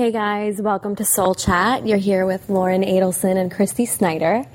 Hey 0.00 0.12
guys, 0.12 0.62
welcome 0.62 0.96
to 0.96 1.04
Soul 1.04 1.34
Chat. 1.34 1.86
You're 1.86 1.98
here 1.98 2.24
with 2.24 2.48
Lauren 2.48 2.82
Adelson 2.82 3.36
and 3.36 3.52
Christy 3.52 3.84
Snyder. 3.84 4.46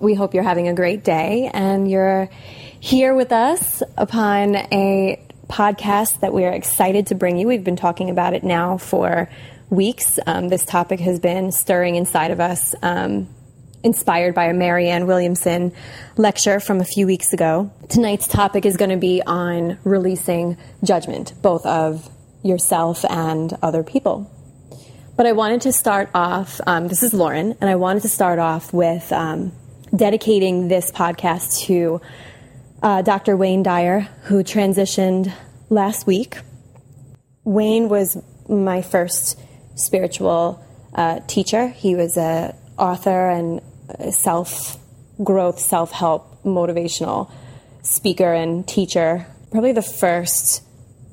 We 0.00 0.14
hope 0.14 0.34
you're 0.34 0.42
having 0.42 0.66
a 0.66 0.74
great 0.74 1.04
day 1.04 1.48
and 1.54 1.88
you're 1.88 2.28
here 2.80 3.14
with 3.14 3.30
us 3.30 3.84
upon 3.96 4.56
a 4.56 5.24
podcast 5.46 6.18
that 6.22 6.32
we're 6.32 6.50
excited 6.50 7.06
to 7.06 7.14
bring 7.14 7.36
you. 7.36 7.46
We've 7.46 7.62
been 7.62 7.76
talking 7.76 8.10
about 8.10 8.34
it 8.34 8.42
now 8.42 8.76
for 8.76 9.30
weeks. 9.70 10.18
Um, 10.26 10.48
this 10.48 10.64
topic 10.64 10.98
has 10.98 11.20
been 11.20 11.52
stirring 11.52 11.94
inside 11.94 12.32
of 12.32 12.40
us, 12.40 12.74
um, 12.82 13.32
inspired 13.84 14.34
by 14.34 14.46
a 14.46 14.54
Marianne 14.54 15.06
Williamson 15.06 15.72
lecture 16.16 16.58
from 16.58 16.80
a 16.80 16.84
few 16.84 17.06
weeks 17.06 17.32
ago. 17.32 17.70
Tonight's 17.88 18.26
topic 18.26 18.66
is 18.66 18.76
going 18.76 18.90
to 18.90 18.96
be 18.96 19.22
on 19.24 19.78
releasing 19.84 20.56
judgment, 20.82 21.32
both 21.42 21.64
of 21.64 22.10
yourself 22.42 23.04
and 23.08 23.56
other 23.62 23.84
people. 23.84 24.32
But 25.16 25.26
I 25.26 25.32
wanted 25.32 25.60
to 25.60 25.72
start 25.72 26.10
off, 26.12 26.60
um, 26.66 26.88
this 26.88 27.04
is 27.04 27.14
Lauren, 27.14 27.56
and 27.60 27.70
I 27.70 27.76
wanted 27.76 28.02
to 28.02 28.08
start 28.08 28.40
off 28.40 28.72
with 28.72 29.12
um, 29.12 29.52
dedicating 29.94 30.66
this 30.66 30.90
podcast 30.90 31.66
to 31.66 32.00
uh, 32.82 33.02
Dr. 33.02 33.36
Wayne 33.36 33.62
Dyer, 33.62 34.08
who 34.22 34.42
transitioned 34.42 35.32
last 35.70 36.08
week. 36.08 36.38
Wayne 37.44 37.88
was 37.88 38.20
my 38.48 38.82
first 38.82 39.38
spiritual 39.76 40.60
uh, 40.96 41.20
teacher. 41.28 41.68
He 41.68 41.94
was 41.94 42.16
a 42.16 42.56
author 42.76 43.30
and 43.30 43.62
self 44.12 44.78
growth, 45.22 45.60
self 45.60 45.92
help, 45.92 46.42
motivational 46.42 47.30
speaker 47.82 48.32
and 48.32 48.66
teacher. 48.66 49.26
Probably 49.52 49.70
the 49.70 49.80
first, 49.80 50.64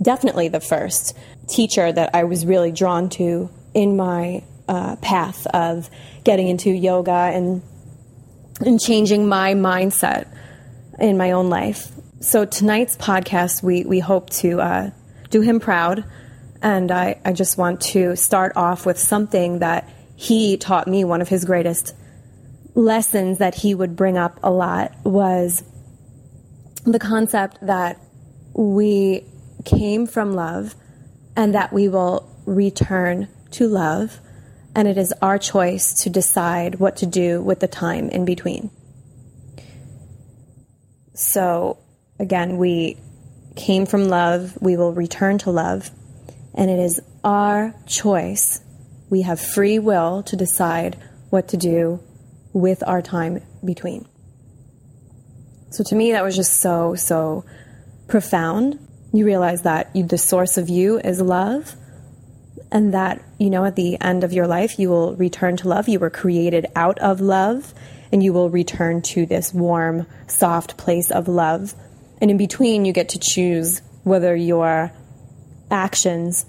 definitely 0.02 0.48
the 0.48 0.59
first 0.59 1.16
teacher 1.47 1.92
that 1.92 2.16
I 2.16 2.23
was 2.23 2.47
really 2.47 2.72
drawn 2.72 3.08
to 3.09 3.52
in 3.73 3.95
my 3.95 4.44
uh, 4.67 4.95
path 4.97 5.47
of 5.47 5.89
getting 6.23 6.47
into 6.47 6.69
yoga 6.69 7.11
and 7.11 7.61
and 8.61 8.80
changing 8.80 9.28
my 9.28 9.53
mindset 9.53 10.28
in 11.00 11.17
my 11.17 11.31
own 11.31 11.50
life. 11.50 11.91
So 12.19 12.45
tonight's 12.45 12.95
podcast, 12.95 13.63
we 13.63 13.83
we 13.86 14.00
hope 14.00 14.30
to 14.41 14.61
uh, 14.61 14.89
do 15.30 15.41
him 15.41 15.59
proud, 15.59 16.05
and 16.61 16.91
I 16.91 17.19
I 17.25 17.33
just 17.33 17.58
want 17.58 17.81
to 17.81 18.16
start 18.16 18.53
off 18.55 18.86
with 18.86 19.00
something 19.00 19.59
that 19.59 19.89
he 20.16 20.58
taught 20.58 20.88
me. 20.88 21.03
One 21.03 21.22
of 21.22 21.30
his 21.30 21.45
greatest 21.45 21.95
lessons 22.75 23.39
that 23.39 23.56
he 23.56 23.75
would 23.75 23.95
bring 23.95 24.17
up 24.17 24.39
a 24.44 24.52
lot 24.52 24.94
was 25.03 25.63
the 26.85 27.00
concept 27.00 27.58
that 27.61 28.00
we 28.53 29.25
came 29.66 30.08
from 30.08 30.33
love 30.33 30.75
and 31.35 31.53
that 31.56 31.72
we 31.73 31.88
will 31.88 32.28
return 32.45 33.28
to 33.52 33.67
love, 33.67 34.19
and 34.75 34.88
it 34.88 34.97
is 34.97 35.13
our 35.21 35.38
choice 35.38 36.03
to 36.03 36.09
decide 36.09 36.75
what 36.75 36.97
to 36.97 37.05
do 37.05 37.41
with 37.41 37.59
the 37.59 37.67
time 37.67 38.09
in 38.09 38.25
between. 38.25 38.71
So, 41.13 41.77
again, 42.19 42.57
we 42.57 42.97
came 43.55 43.85
from 43.85 44.07
love, 44.07 44.57
we 44.61 44.77
will 44.77 44.94
return 44.94 45.38
to 45.39 45.52
love, 45.52 45.91
and 46.53 46.69
it 46.69 46.79
is 46.79 47.02
our 47.23 47.75
choice. 47.85 48.61
We 49.09 49.23
have 49.23 49.39
free 49.39 49.77
will 49.79 50.23
to 50.23 50.35
decide 50.35 50.97
what 51.29 51.49
to 51.49 51.57
do 51.57 52.02
with 52.53 52.83
our 52.88 53.02
time 53.02 53.41
between. 53.63 54.07
So, 55.69 55.83
to 55.85 55.95
me, 55.95 56.13
that 56.13 56.23
was 56.23 56.35
just 56.35 56.59
so, 56.59 56.95
so 56.95 57.45
profound. 58.07 58.79
You 59.13 59.25
realize 59.25 59.63
that 59.63 59.95
you, 59.95 60.03
the 60.03 60.17
source 60.17 60.57
of 60.57 60.69
you 60.69 60.99
is 60.99 61.22
love, 61.22 61.75
and 62.72 62.94
that, 62.94 63.22
you 63.38 63.50
know, 63.50 63.66
at 63.66 63.75
the 63.75 64.00
end 64.00 64.23
of 64.23 64.31
your 64.31 64.47
life, 64.47 64.80
you 64.80 64.89
will 64.89 65.16
return 65.16 65.57
to 65.57 65.68
love. 65.68 65.90
You 65.90 66.00
were 66.00 66.09
created 66.09 66.68
out 66.75 67.00
of 67.00 67.19
love, 67.19 67.73
and 68.12 68.23
you 68.23 68.31
will 68.31 68.50
return 68.50 69.01
to 69.01 69.25
this 69.25 69.53
warm, 69.53 70.07
soft 70.28 70.78
place 70.78 71.12
of 71.12 71.28
love. 71.28 71.73
And 72.22 72.31
in 72.31 72.38
between, 72.38 72.85
you 72.85 72.94
get 72.94 73.09
to 73.09 73.19
choose 73.19 73.81
whether 74.03 74.35
your 74.35 74.91
actions 75.69 76.46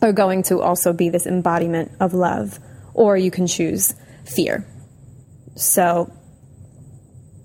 are 0.00 0.12
going 0.12 0.42
to 0.44 0.60
also 0.60 0.92
be 0.92 1.10
this 1.10 1.26
embodiment 1.26 1.92
of 2.00 2.14
love, 2.14 2.58
or 2.94 3.16
you 3.16 3.30
can 3.30 3.46
choose 3.46 3.94
fear. 4.24 4.66
So, 5.56 6.10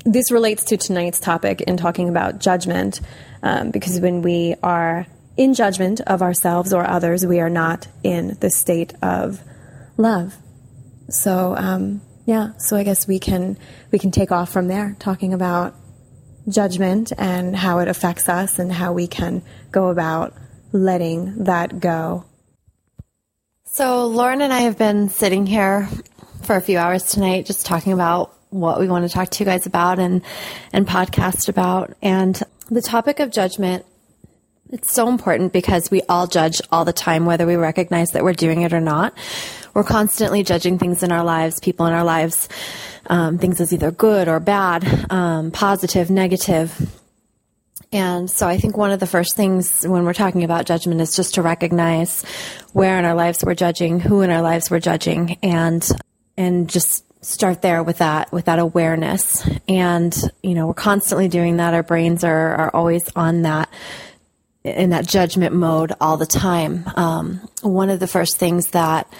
this 0.06 0.32
relates 0.32 0.64
to 0.66 0.78
tonight's 0.78 1.20
topic 1.20 1.62
in 1.62 1.76
talking 1.76 2.08
about 2.08 2.40
judgment, 2.40 3.02
um, 3.44 3.72
because 3.72 4.00
when 4.00 4.22
we 4.22 4.56
are 4.64 5.06
in 5.40 5.54
judgment 5.54 6.02
of 6.02 6.22
ourselves 6.22 6.74
or 6.74 6.86
others, 6.86 7.26
we 7.26 7.40
are 7.40 7.50
not 7.50 7.88
in 8.04 8.38
the 8.42 8.50
state 8.50 8.94
of 9.02 9.42
love. 9.96 10.36
So, 11.08 11.56
um, 11.56 12.02
yeah, 12.26 12.58
so 12.58 12.76
I 12.76 12.84
guess 12.84 13.08
we 13.08 13.20
can 13.20 13.58
we 13.90 14.00
can 14.00 14.12
take 14.12 14.34
off 14.34 14.52
from 14.52 14.68
there, 14.68 14.98
talking 15.00 15.34
about 15.34 15.76
judgment 16.50 17.14
and 17.18 17.56
how 17.56 17.80
it 17.80 17.88
affects 17.88 18.28
us 18.28 18.60
and 18.60 18.70
how 18.70 18.92
we 18.92 19.08
can 19.08 19.42
go 19.72 19.88
about 19.88 20.34
letting 20.74 21.46
that 21.46 21.80
go. 21.80 22.26
So, 23.64 24.08
Lauren 24.08 24.42
and 24.42 24.52
I 24.52 24.60
have 24.62 24.78
been 24.78 25.08
sitting 25.08 25.46
here 25.46 25.88
for 26.42 26.58
a 26.58 26.62
few 26.62 26.78
hours 26.78 27.06
tonight, 27.06 27.46
just 27.46 27.66
talking 27.66 27.94
about 27.94 28.36
what 28.50 28.78
we 28.78 28.90
want 28.90 29.08
to 29.08 29.14
talk 29.14 29.30
to 29.30 29.40
you 29.40 29.46
guys 29.46 29.66
about 29.66 30.00
and 30.00 30.22
and 30.74 30.86
podcast 30.86 31.48
about, 31.48 31.96
and 32.02 32.44
the 32.70 32.82
topic 32.82 33.22
of 33.22 33.32
judgment 33.32 33.86
it's 34.72 34.94
so 34.94 35.10
important 35.10 35.52
because 35.52 35.90
we 35.90 36.02
all 36.04 36.28
judge 36.28 36.62
all 36.72 36.86
the 36.86 36.94
time, 36.94 37.26
whether 37.26 37.46
we 37.46 37.56
recognize 37.56 38.12
that 38.12 38.24
we're 38.24 38.34
doing 38.34 38.62
it 38.62 38.74
or 38.74 38.80
not. 38.80 39.14
We're 39.74 39.84
constantly 39.84 40.44
judging 40.44 40.78
things 40.78 41.02
in 41.04 41.12
our 41.12 41.24
lives, 41.24 41.60
people 41.60 41.86
in 41.88 41.94
our 41.94 42.04
lives, 42.04 42.50
um, 43.08 43.38
things 43.38 43.60
as 43.62 43.74
either 43.74 43.92
good 43.92 44.28
or 44.28 44.40
bad, 44.40 45.12
um, 45.12 45.52
positive, 45.52 46.10
negative. 46.10 46.92
And 47.92 48.30
so 48.30 48.48
I 48.48 48.58
think 48.58 48.78
one 48.78 48.92
of 48.92 49.00
the 49.00 49.08
first 49.08 49.36
things 49.36 49.88
when 49.88 50.06
we're 50.06 50.14
talking 50.14 50.44
about 50.44 50.68
judgment 50.68 51.02
is 51.02 51.16
just 51.16 51.36
to 51.36 51.42
recognize 51.42 52.24
where 52.74 53.00
in 53.00 53.06
our 53.06 53.16
lives 53.16 53.44
we're 53.44 53.56
judging, 53.56 54.00
who 54.00 54.22
in 54.22 54.30
our 54.30 54.44
lives 54.44 54.70
we're 54.70 54.80
judging, 54.80 55.40
and 55.42 55.88
and 56.38 56.70
just 56.70 57.04
start 57.26 57.62
there 57.62 57.82
with 57.82 57.98
that 57.98 58.32
with 58.32 58.46
that 58.46 58.60
awareness. 58.60 59.48
And 59.68 60.16
you 60.44 60.54
know, 60.54 60.68
we're 60.68 60.76
constantly 60.76 61.28
doing 61.28 61.58
that. 61.58 61.74
Our 61.74 61.82
brains 61.82 62.24
are 62.24 62.54
are 62.54 62.76
always 62.76 63.10
on 63.16 63.42
that 63.42 63.70
in 64.64 64.90
that 64.90 65.08
judgment 65.08 65.56
mode 65.56 65.94
all 66.02 66.18
the 66.18 66.26
time. 66.26 66.84
Um, 66.96 67.48
one 67.62 67.90
of 67.90 68.00
the 68.00 68.08
first 68.08 68.38
things 68.38 68.68
that 68.72 69.12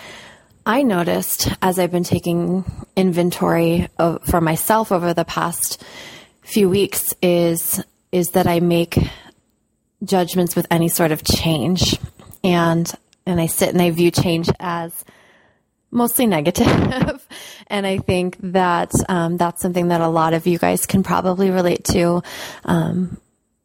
I 0.66 0.84
noticed 0.84 1.50
as 1.62 1.80
I've 1.80 1.92
been 1.92 2.04
taking 2.04 2.64
inventory 2.96 3.88
of, 3.98 4.24
for 4.24 4.42
myself 4.42 4.92
over 4.92 5.14
the 5.14 5.26
past 5.26 5.84
few 6.42 6.70
weeks 6.70 7.14
is 7.22 7.84
is 8.12 8.32
that 8.32 8.48
I 8.48 8.60
make 8.60 8.98
judgments 10.04 10.56
with 10.56 10.66
any 10.72 10.90
sort 10.90 11.12
of 11.12 11.24
change, 11.24 11.98
and 12.44 12.92
and 13.26 13.40
I 13.40 13.46
sit 13.46 13.70
and 13.70 13.82
I 13.82 13.92
view 13.92 14.12
change 14.12 14.50
as 14.60 15.06
mostly 15.92 16.28
negative. 16.28 17.28
and 17.68 17.86
I 17.86 18.00
think 18.00 18.38
that 18.40 18.92
um, 19.08 19.38
that's 19.38 19.62
something 19.62 19.90
that 19.90 20.02
a 20.02 20.08
lot 20.08 20.34
of 20.34 20.48
you 20.48 20.58
guys 20.58 20.86
can 20.86 21.04
probably 21.04 21.52
relate 21.52 21.84
to. 21.86 22.24
Um, 22.66 23.20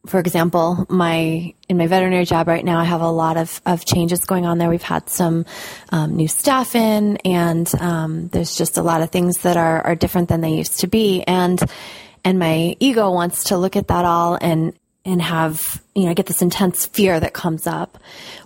for 0.06 0.20
example, 0.20 0.86
my 0.88 1.54
in 1.68 1.78
my 1.78 1.86
veterinary 1.86 2.24
job 2.24 2.46
right 2.46 2.64
now, 2.64 2.78
I 2.78 2.84
have 2.84 3.00
a 3.00 3.10
lot 3.10 3.36
of, 3.36 3.60
of 3.64 3.84
changes 3.84 4.24
going 4.24 4.44
on 4.44 4.58
there. 4.58 4.68
We've 4.68 4.82
had 4.82 5.08
some 5.08 5.46
um, 5.90 6.16
new 6.16 6.28
staff 6.28 6.74
in, 6.74 7.16
and 7.18 7.72
um, 7.80 8.28
there's 8.28 8.56
just 8.56 8.76
a 8.76 8.82
lot 8.82 9.00
of 9.00 9.10
things 9.10 9.38
that 9.38 9.56
are, 9.56 9.80
are 9.82 9.94
different 9.94 10.28
than 10.28 10.40
they 10.40 10.54
used 10.54 10.80
to 10.80 10.86
be. 10.86 11.22
And 11.22 11.62
and 12.24 12.38
my 12.38 12.76
ego 12.80 13.10
wants 13.10 13.44
to 13.44 13.56
look 13.56 13.76
at 13.76 13.88
that 13.88 14.04
all 14.04 14.38
and 14.40 14.74
and 15.06 15.20
have 15.20 15.82
you 15.94 16.04
know 16.04 16.10
I 16.10 16.14
get 16.14 16.26
this 16.26 16.42
intense 16.42 16.86
fear 16.86 17.18
that 17.18 17.32
comes 17.32 17.66
up 17.66 17.98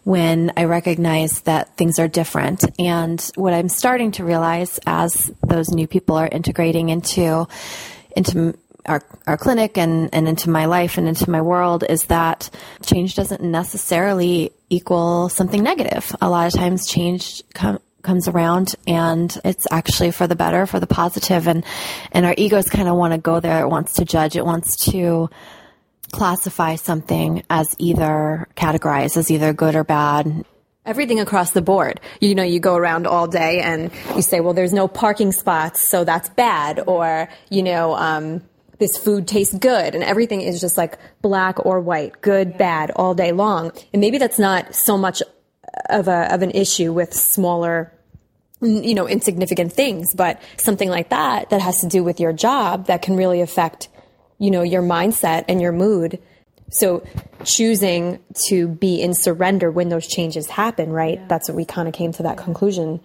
when 0.04 0.52
I 0.56 0.64
recognize 0.64 1.40
that 1.42 1.76
things 1.76 1.98
are 1.98 2.08
different. 2.08 2.64
And 2.78 3.20
what 3.34 3.52
I'm 3.52 3.68
starting 3.68 4.12
to 4.12 4.24
realize 4.24 4.78
as 4.86 5.32
those 5.46 5.70
new 5.70 5.88
people 5.88 6.16
are 6.16 6.28
integrating 6.28 6.88
into 6.88 7.48
into 8.16 8.56
our, 8.88 9.02
our 9.26 9.36
clinic 9.36 9.78
and, 9.78 10.08
and 10.12 10.26
into 10.26 10.50
my 10.50 10.66
life 10.66 10.98
and 10.98 11.06
into 11.06 11.30
my 11.30 11.40
world 11.40 11.84
is 11.88 12.04
that 12.04 12.50
change 12.82 13.14
doesn't 13.14 13.42
necessarily 13.42 14.52
equal 14.70 15.28
something 15.28 15.62
negative. 15.62 16.14
A 16.20 16.28
lot 16.28 16.46
of 16.46 16.58
times 16.58 16.86
change 16.86 17.42
com- 17.54 17.80
comes 18.02 18.28
around 18.28 18.74
and 18.86 19.38
it's 19.44 19.66
actually 19.70 20.10
for 20.10 20.26
the 20.26 20.36
better, 20.36 20.66
for 20.66 20.80
the 20.80 20.86
positive 20.86 21.46
and, 21.46 21.64
and 22.12 22.24
our 22.24 22.34
egos 22.36 22.68
kind 22.68 22.88
of 22.88 22.96
want 22.96 23.12
to 23.12 23.18
go 23.18 23.40
there. 23.40 23.60
It 23.60 23.68
wants 23.68 23.94
to 23.94 24.04
judge. 24.04 24.36
It 24.36 24.44
wants 24.44 24.90
to 24.90 25.28
classify 26.10 26.76
something 26.76 27.42
as 27.50 27.74
either 27.78 28.48
categorized 28.56 29.16
as 29.16 29.30
either 29.30 29.52
good 29.52 29.74
or 29.74 29.84
bad 29.84 30.44
everything 30.88 31.20
across 31.20 31.50
the 31.50 31.60
board. 31.60 32.00
You 32.20 32.34
know, 32.34 32.42
you 32.42 32.60
go 32.60 32.74
around 32.74 33.06
all 33.06 33.28
day 33.28 33.60
and 33.60 33.92
you 34.16 34.22
say, 34.22 34.40
well, 34.40 34.54
there's 34.54 34.72
no 34.72 34.88
parking 34.88 35.32
spots, 35.32 35.82
so 35.82 36.02
that's 36.02 36.30
bad. 36.30 36.82
Or, 36.86 37.28
you 37.50 37.62
know, 37.62 37.94
um, 37.94 38.42
this 38.78 38.96
food 38.96 39.26
tastes 39.26 39.54
good 39.54 39.94
and 39.94 40.04
everything 40.04 40.40
is 40.40 40.60
just 40.60 40.76
like 40.76 40.98
black 41.20 41.64
or 41.64 41.80
white, 41.80 42.20
good, 42.20 42.56
bad 42.56 42.90
all 42.92 43.14
day 43.14 43.32
long. 43.32 43.72
And 43.92 44.00
maybe 44.00 44.18
that's 44.18 44.38
not 44.38 44.74
so 44.74 44.96
much 44.96 45.22
of 45.90 46.08
a 46.08 46.32
of 46.32 46.42
an 46.42 46.50
issue 46.52 46.92
with 46.92 47.12
smaller 47.12 47.92
you 48.60 48.94
know 48.94 49.06
insignificant 49.06 49.72
things 49.72 50.14
but 50.14 50.40
something 50.56 50.88
like 50.88 51.10
that 51.10 51.50
that 51.50 51.60
has 51.60 51.80
to 51.80 51.86
do 51.86 52.02
with 52.02 52.18
your 52.18 52.32
job 52.32 52.86
that 52.86 53.02
can 53.02 53.16
really 53.16 53.40
affect 53.40 53.88
you 54.38 54.50
know 54.50 54.62
your 54.62 54.82
mindset 54.82 55.44
and 55.48 55.60
your 55.60 55.72
mood 55.72 56.18
so 56.70 57.06
choosing 57.44 58.18
to 58.48 58.66
be 58.66 59.00
in 59.00 59.14
surrender 59.14 59.70
when 59.70 59.88
those 59.88 60.06
changes 60.06 60.48
happen 60.48 60.90
right 60.90 61.18
yeah. 61.18 61.26
that's 61.28 61.48
what 61.48 61.56
we 61.56 61.64
kind 61.64 61.86
of 61.86 61.94
came 61.94 62.12
to 62.12 62.22
that 62.22 62.36
yeah. 62.36 62.44
conclusion 62.44 63.00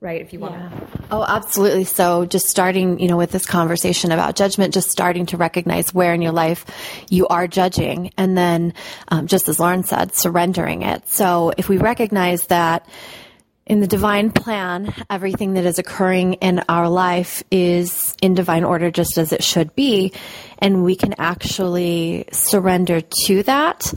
right 0.00 0.20
if 0.20 0.32
you 0.32 0.38
want 0.38 0.54
yeah. 0.54 0.70
oh 1.10 1.24
absolutely 1.26 1.84
so 1.84 2.24
just 2.24 2.46
starting 2.46 2.98
you 3.00 3.08
know 3.08 3.16
with 3.16 3.30
this 3.32 3.46
conversation 3.46 4.12
about 4.12 4.36
judgment 4.36 4.72
just 4.72 4.90
starting 4.90 5.26
to 5.26 5.36
recognize 5.36 5.92
where 5.92 6.14
in 6.14 6.22
your 6.22 6.32
life 6.32 6.64
you 7.10 7.26
are 7.28 7.48
judging 7.48 8.12
and 8.16 8.38
then 8.38 8.72
um, 9.08 9.26
just 9.26 9.48
as 9.48 9.58
lauren 9.58 9.82
said 9.82 10.14
surrendering 10.14 10.82
it 10.82 11.08
so 11.08 11.52
if 11.58 11.68
we 11.68 11.78
recognize 11.78 12.46
that 12.46 12.86
in 13.68 13.80
the 13.80 13.86
divine 13.86 14.30
plan, 14.30 14.94
everything 15.10 15.52
that 15.54 15.66
is 15.66 15.78
occurring 15.78 16.34
in 16.34 16.64
our 16.70 16.88
life 16.88 17.42
is 17.50 18.16
in 18.22 18.32
divine 18.32 18.64
order 18.64 18.90
just 18.90 19.18
as 19.18 19.30
it 19.30 19.44
should 19.44 19.74
be. 19.74 20.12
And 20.58 20.84
we 20.84 20.96
can 20.96 21.14
actually 21.18 22.26
surrender 22.32 23.00
to 23.26 23.42
that 23.44 23.92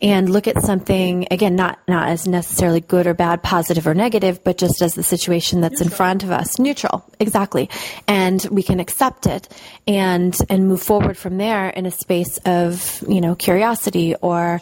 and 0.00 0.28
look 0.28 0.46
at 0.46 0.62
something, 0.62 1.26
again, 1.30 1.56
not, 1.56 1.78
not 1.88 2.08
as 2.08 2.26
necessarily 2.26 2.80
good 2.80 3.06
or 3.06 3.14
bad, 3.14 3.42
positive 3.42 3.86
or 3.86 3.94
negative, 3.94 4.44
but 4.44 4.58
just 4.58 4.82
as 4.82 4.94
the 4.94 5.02
situation 5.02 5.60
that's 5.60 5.80
neutral. 5.80 5.90
in 5.90 5.96
front 5.96 6.22
of 6.24 6.30
us. 6.30 6.58
Neutral. 6.58 7.04
Exactly. 7.18 7.70
And 8.06 8.44
we 8.50 8.62
can 8.62 8.80
accept 8.80 9.26
it 9.26 9.48
and, 9.86 10.36
and 10.50 10.68
move 10.68 10.82
forward 10.82 11.16
from 11.16 11.38
there 11.38 11.68
in 11.70 11.86
a 11.86 11.90
space 11.90 12.38
of, 12.44 13.02
you 13.08 13.20
know, 13.20 13.34
curiosity 13.34 14.14
or 14.16 14.60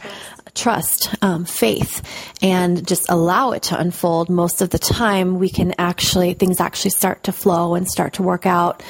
trust, 0.55 1.15
um, 1.23 1.45
faith, 1.45 2.03
and 2.43 2.87
just 2.87 3.11
allow 3.11 3.53
it 3.53 3.63
to 3.65 3.79
unfold, 3.79 4.29
most 4.29 4.61
of 4.61 4.71
the 4.71 4.79
time 4.79 5.39
we 5.39 5.49
can 5.49 5.75
actually, 5.79 6.35
things 6.35 6.61
actually 6.61 6.91
start 6.91 7.25
to 7.25 7.33
flow 7.33 7.75
and 7.75 7.89
start 7.89 8.15
to 8.15 8.23
work 8.23 8.47
out 8.47 8.83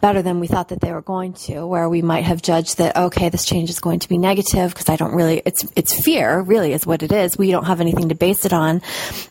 better 0.00 0.22
than 0.22 0.40
we 0.40 0.46
thought 0.46 0.68
that 0.68 0.80
they 0.80 0.92
were 0.92 1.02
going 1.02 1.34
to, 1.34 1.66
where 1.66 1.88
we 1.88 2.02
might 2.02 2.24
have 2.24 2.40
judged 2.42 2.78
that, 2.78 2.96
okay, 2.96 3.28
this 3.28 3.44
change 3.44 3.70
is 3.70 3.80
going 3.80 3.98
to 4.00 4.08
be 4.08 4.18
negative 4.18 4.72
because 4.72 4.88
I 4.88 4.96
don't 4.96 5.14
really, 5.14 5.42
it's, 5.44 5.66
it's 5.76 6.02
fear 6.02 6.40
really 6.40 6.72
is 6.72 6.86
what 6.86 7.02
it 7.02 7.12
is. 7.12 7.36
We 7.36 7.50
don't 7.50 7.66
have 7.66 7.80
anything 7.80 8.08
to 8.08 8.14
base 8.14 8.44
it 8.44 8.52
on, 8.52 8.82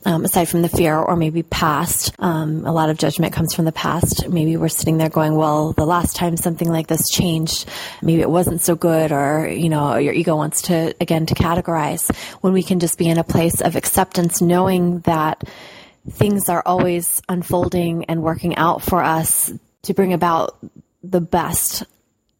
um, 0.05 0.25
aside 0.25 0.45
from 0.45 0.61
the 0.61 0.69
fear 0.69 0.97
or 0.97 1.15
maybe 1.15 1.43
past. 1.43 2.13
Um, 2.19 2.65
a 2.65 2.71
lot 2.71 2.89
of 2.89 2.97
judgment 2.97 3.33
comes 3.33 3.53
from 3.53 3.65
the 3.65 3.71
past. 3.71 4.29
Maybe 4.29 4.57
we're 4.57 4.69
sitting 4.69 4.97
there 4.97 5.09
going, 5.09 5.35
well, 5.35 5.73
the 5.73 5.85
last 5.85 6.15
time 6.15 6.37
something 6.37 6.69
like 6.69 6.87
this 6.87 7.09
changed, 7.09 7.67
maybe 8.01 8.21
it 8.21 8.29
wasn't 8.29 8.61
so 8.61 8.75
good 8.75 9.11
or, 9.11 9.47
you 9.47 9.69
know, 9.69 9.97
your 9.97 10.13
ego 10.13 10.35
wants 10.35 10.63
to, 10.63 10.95
again, 11.01 11.25
to 11.25 11.35
categorize 11.35 12.15
when 12.41 12.53
we 12.53 12.63
can 12.63 12.79
just 12.79 12.97
be 12.97 13.09
in 13.09 13.17
a 13.17 13.23
place 13.23 13.61
of 13.61 13.75
acceptance, 13.75 14.41
knowing 14.41 14.99
that 15.01 15.43
things 16.11 16.49
are 16.49 16.63
always 16.65 17.21
unfolding 17.27 18.05
and 18.05 18.23
working 18.23 18.55
out 18.55 18.81
for 18.81 19.03
us 19.03 19.51
to 19.83 19.93
bring 19.93 20.13
about 20.13 20.57
the 21.03 21.21
best 21.21 21.83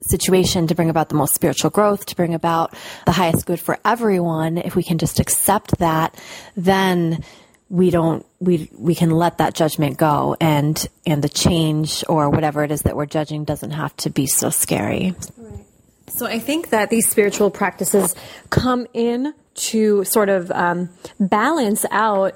situation, 0.01 0.67
to 0.67 0.75
bring 0.75 0.89
about 0.89 1.09
the 1.09 1.15
most 1.15 1.33
spiritual 1.33 1.69
growth, 1.69 2.05
to 2.07 2.15
bring 2.15 2.33
about 2.33 2.73
the 3.05 3.11
highest 3.11 3.45
good 3.45 3.59
for 3.59 3.77
everyone, 3.83 4.57
if 4.57 4.75
we 4.75 4.83
can 4.83 4.97
just 4.97 5.19
accept 5.19 5.77
that, 5.79 6.17
then 6.55 7.23
we 7.69 7.91
don't 7.91 8.25
we 8.39 8.69
we 8.77 8.95
can 8.95 9.11
let 9.11 9.37
that 9.37 9.53
judgment 9.53 9.97
go 9.97 10.35
and 10.41 10.87
and 11.05 11.23
the 11.23 11.29
change 11.29 12.03
or 12.09 12.29
whatever 12.29 12.63
it 12.63 12.71
is 12.71 12.81
that 12.81 12.95
we're 12.95 13.05
judging 13.05 13.43
doesn't 13.43 13.71
have 13.71 13.95
to 13.97 14.09
be 14.09 14.25
so 14.25 14.49
scary. 14.49 15.13
Right. 15.37 15.65
So 16.07 16.25
I 16.25 16.39
think 16.39 16.69
that 16.69 16.89
these 16.89 17.07
spiritual 17.07 17.51
practices 17.51 18.15
come 18.49 18.87
in 18.93 19.33
to 19.55 20.03
sort 20.05 20.29
of 20.29 20.49
um, 20.51 20.89
balance 21.19 21.85
out 21.91 22.35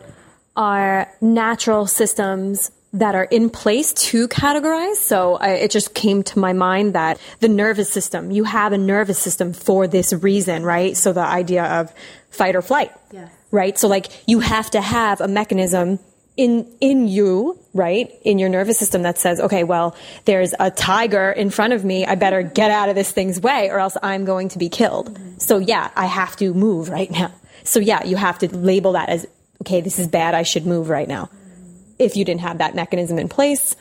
our 0.56 1.12
natural 1.22 1.88
systems 1.88 2.72
that 2.94 3.16
are 3.16 3.24
in 3.24 3.50
place 3.50 3.92
to 3.94 4.28
categorize. 4.28 4.96
So 4.96 5.36
I, 5.36 5.50
it 5.54 5.72
just 5.72 5.96
came 5.96 6.22
to 6.24 6.40
my 6.40 6.54
mind 6.54 6.94
that 6.94 7.20
the 7.40 7.50
nervous 7.50 7.92
system, 7.92 8.30
you 8.30 8.44
have 8.44 8.72
a 8.72 8.78
nervous 8.78 9.18
system 9.18 9.52
for 9.52 9.88
this 9.88 10.14
reason, 10.14 10.64
right? 10.64 10.96
So 10.96 11.12
the 11.12 11.22
idea 11.22 11.66
of 11.66 11.92
fight 12.30 12.56
or 12.56 12.62
flight, 12.62 12.92
yeah. 13.12 13.30
right? 13.50 13.78
So 13.78 13.88
like 13.88 14.08
you 14.28 14.40
have 14.40 14.70
to 14.72 14.82
have 14.82 15.22
a 15.22 15.28
mechanism 15.28 16.00
in 16.36 16.68
in 16.82 17.08
you, 17.08 17.60
right, 17.76 18.12
in 18.24 18.40
your 18.40 18.50
nervous 18.50 18.80
system 18.80 19.04
that 19.04 19.20
says, 19.20 19.40
okay, 19.40 19.64
well, 19.64 19.96
there's 20.26 20.54
a 20.60 20.72
tiger 20.72 21.32
in 21.32 21.52
front 21.52 21.74
of 21.74 21.86
me. 21.86 22.06
I 22.06 22.16
better 22.16 22.42
get 22.42 22.72
out 22.72 22.90
of 22.90 22.96
this 22.96 23.12
thing's 23.12 23.40
way, 23.40 23.70
or 23.70 23.80
else 23.80 23.98
I'm 24.02 24.26
going 24.26 24.50
to 24.50 24.58
be 24.58 24.70
killed. 24.70 25.14
Mm-hmm. 25.14 25.38
So 25.38 25.60
yeah, 25.60 25.92
I 25.96 26.08
have 26.08 26.36
to 26.38 26.54
move 26.54 26.90
right 26.90 27.10
now. 27.12 27.32
So 27.64 27.80
yeah, 27.80 28.04
you 28.04 28.18
have 28.18 28.40
to 28.40 28.56
label 28.56 28.94
that 28.94 29.10
as 29.10 29.28
okay, 29.62 29.82
this 29.82 30.00
is 30.00 30.08
bad. 30.08 30.34
I 30.34 30.44
should 30.44 30.66
move 30.66 30.90
right 30.90 31.08
now 31.08 31.30
if 32.00 32.16
you 32.16 32.26
didn't 32.26 32.42
have 32.42 32.60
that 32.60 32.76
mechanism 32.76 33.20
in 33.20 33.30
place, 33.30 33.76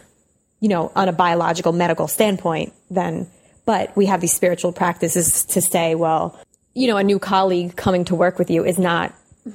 you 0.60 0.68
know, 0.68 0.92
on 0.94 1.08
a 1.08 1.12
biological 1.12 1.72
medical 1.72 2.08
standpoint, 2.08 2.72
then, 2.90 3.28
but 3.64 3.94
we 3.96 4.06
have 4.06 4.20
these 4.20 4.32
spiritual 4.32 4.72
practices 4.72 5.44
to 5.46 5.60
say, 5.60 5.94
well, 5.94 6.38
you 6.74 6.86
know, 6.86 6.96
a 6.96 7.04
new 7.04 7.18
colleague 7.18 7.76
coming 7.76 8.04
to 8.06 8.14
work 8.14 8.38
with 8.38 8.50
you 8.50 8.64
is 8.64 8.78
not 8.78 9.12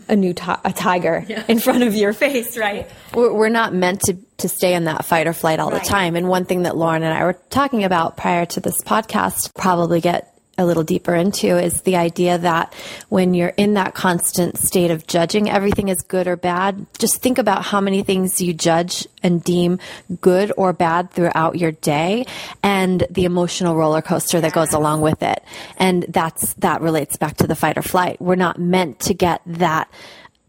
a 0.10 0.16
new 0.16 0.34
a 0.66 0.74
tiger 0.74 1.26
yeah. 1.28 1.44
in 1.48 1.60
front 1.60 1.84
of 1.84 1.96
your 1.96 2.14
face, 2.14 2.58
right? 2.58 2.90
We're 3.14 3.50
not 3.50 3.74
meant 3.74 4.02
to, 4.02 4.18
to 4.38 4.50
stay 4.50 4.74
in 4.74 4.84
that 4.86 5.06
fight 5.06 5.28
or 5.28 5.34
flight 5.34 5.60
all 5.60 5.72
right. 5.72 5.82
the 5.82 5.90
time. 5.90 6.16
And 6.16 6.28
one 6.28 6.46
thing 6.46 6.64
that 6.64 6.76
Lauren 6.76 7.04
and 7.04 7.14
I 7.14 7.24
were 7.24 7.40
talking 7.50 7.84
about 7.84 8.18
prior 8.18 8.46
to 8.48 8.60
this 8.60 8.82
podcast 8.84 9.54
probably 9.56 10.02
get 10.02 10.37
a 10.58 10.66
little 10.66 10.84
deeper 10.84 11.14
into 11.14 11.58
is 11.58 11.82
the 11.82 11.96
idea 11.96 12.38
that 12.38 12.74
when 13.10 13.34
you're 13.34 13.54
in 13.58 13.76
that 13.76 13.94
constant 13.94 14.58
state 14.58 14.92
of 14.92 15.06
judging 15.06 15.50
everything 15.50 15.90
is 15.90 16.02
good 16.02 16.28
or 16.28 16.36
bad, 16.36 16.86
just 16.98 17.22
think 17.22 17.38
about 17.38 17.64
how 17.64 17.80
many 17.80 18.04
things 18.04 18.42
you 18.42 18.54
judge 18.54 19.08
and 19.22 19.44
deem 19.44 19.80
good 20.20 20.52
or 20.58 20.74
bad 20.74 21.12
throughout 21.12 21.58
your 21.58 21.72
day 21.72 22.26
and 22.64 23.06
the 23.10 23.26
emotional 23.26 23.76
roller 23.76 24.02
coaster 24.02 24.42
that 24.42 24.54
goes 24.54 24.74
along 24.74 25.02
with 25.02 25.22
it. 25.22 25.44
And 25.78 26.06
that's, 26.10 26.54
that 26.56 26.82
relates 26.82 27.18
back 27.18 27.38
to 27.38 27.48
the 27.48 27.56
fight 27.56 27.78
or 27.78 27.84
flight. 27.84 28.20
We're 28.20 28.36
not 28.36 28.60
meant 28.60 29.00
to 29.02 29.14
get 29.14 29.42
that 29.46 29.90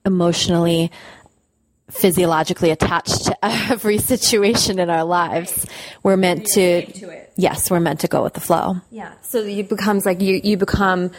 emotionally 0.05 0.91
physiologically 1.91 2.71
attached 2.71 3.27
to 3.27 3.39
every 3.45 3.99
situation 3.99 4.79
in 4.79 4.91
our 4.91 5.05
lives. 5.05 5.67
We're 6.03 6.17
meant 6.17 6.47
to, 6.55 6.85
to 6.87 7.21
yes, 7.37 7.71
we're 7.71 7.81
meant 7.81 8.01
to 8.01 8.09
go 8.09 8.23
with 8.23 8.35
the 8.35 8.41
flow. 8.41 8.77
Yeah. 8.91 9.13
So 9.23 9.39
it 9.39 9.69
becomes 9.69 10.07
like 10.07 10.21
you, 10.21 10.41
you 10.43 10.57
become 10.57 11.11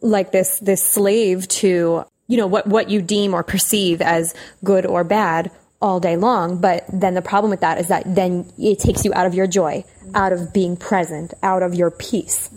like 0.00 0.32
this, 0.32 0.58
this 0.60 0.82
slave 0.82 1.48
to, 1.48 2.04
you 2.26 2.36
know, 2.36 2.46
what, 2.46 2.66
what 2.66 2.90
you 2.90 3.02
deem 3.02 3.34
or 3.34 3.42
perceive 3.42 4.00
as 4.00 4.34
good 4.64 4.86
or 4.86 5.04
bad 5.04 5.50
all 5.80 6.00
day 6.00 6.16
long. 6.16 6.60
But 6.60 6.84
then 6.92 7.14
the 7.14 7.22
problem 7.22 7.50
with 7.50 7.60
that 7.60 7.78
is 7.78 7.88
that 7.88 8.02
then 8.14 8.50
it 8.58 8.78
takes 8.78 9.04
you 9.04 9.12
out 9.14 9.26
of 9.26 9.34
your 9.34 9.46
joy, 9.46 9.84
out 10.14 10.32
of 10.32 10.52
being 10.52 10.76
present, 10.76 11.34
out 11.42 11.62
of 11.62 11.74
your 11.74 11.90
peace. 11.90 12.50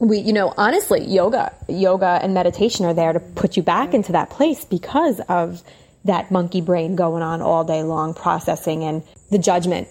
We, 0.00 0.18
you 0.18 0.32
know, 0.32 0.54
honestly, 0.56 1.04
yoga, 1.04 1.52
yoga 1.68 2.20
and 2.22 2.32
meditation 2.32 2.86
are 2.86 2.94
there 2.94 3.12
to 3.12 3.20
put 3.20 3.56
you 3.56 3.62
back 3.62 3.94
into 3.94 4.12
that 4.12 4.30
place 4.30 4.64
because 4.64 5.20
of 5.28 5.62
that 6.08 6.30
monkey 6.30 6.60
brain 6.60 6.96
going 6.96 7.22
on 7.22 7.40
all 7.40 7.64
day 7.64 7.82
long 7.82 8.12
processing 8.12 8.84
and 8.84 9.02
the 9.30 9.38
judgment 9.38 9.88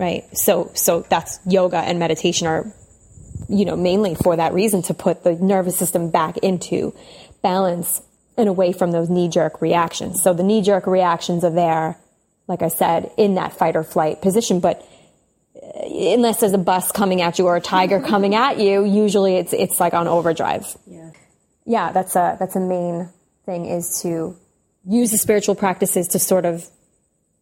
right? 0.00 0.24
So 0.36 0.70
so 0.74 1.00
that's 1.08 1.38
yoga 1.46 1.76
and 1.76 1.98
meditation 1.98 2.46
are 2.46 2.72
you 3.48 3.64
know 3.64 3.76
mainly 3.76 4.14
for 4.14 4.36
that 4.36 4.54
reason 4.54 4.82
to 4.82 4.94
put 4.94 5.22
the 5.22 5.34
nervous 5.34 5.76
system 5.76 6.10
back 6.10 6.38
into 6.38 6.94
balance 7.42 8.00
and 8.36 8.48
away 8.48 8.72
from 8.72 8.92
those 8.92 9.10
knee 9.10 9.28
jerk 9.28 9.60
reactions. 9.60 10.22
So 10.22 10.32
the 10.32 10.42
knee 10.42 10.62
jerk 10.62 10.86
reactions 10.86 11.44
are 11.44 11.50
there 11.50 11.98
like 12.46 12.62
i 12.62 12.68
said 12.68 13.12
in 13.16 13.36
that 13.36 13.52
fight 13.52 13.76
or 13.76 13.84
flight 13.84 14.20
position 14.20 14.58
but 14.58 14.84
uh, 15.54 15.82
unless 15.84 16.40
there's 16.40 16.52
a 16.52 16.58
bus 16.58 16.90
coming 16.90 17.22
at 17.22 17.38
you 17.38 17.46
or 17.46 17.54
a 17.54 17.60
tiger 17.60 18.00
coming 18.14 18.34
at 18.34 18.58
you 18.58 18.84
usually 18.84 19.36
it's 19.36 19.52
it's 19.52 19.78
like 19.78 19.94
on 19.94 20.08
overdrive. 20.08 20.66
Yeah. 20.86 21.10
Yeah 21.64 21.92
that's 21.92 22.16
a 22.16 22.36
that's 22.40 22.56
a 22.56 22.60
main 22.60 23.10
thing 23.44 23.66
is 23.66 24.02
to 24.02 24.36
use 24.86 25.10
the 25.10 25.18
spiritual 25.18 25.54
practices 25.54 26.08
to 26.08 26.18
sort 26.18 26.44
of 26.44 26.68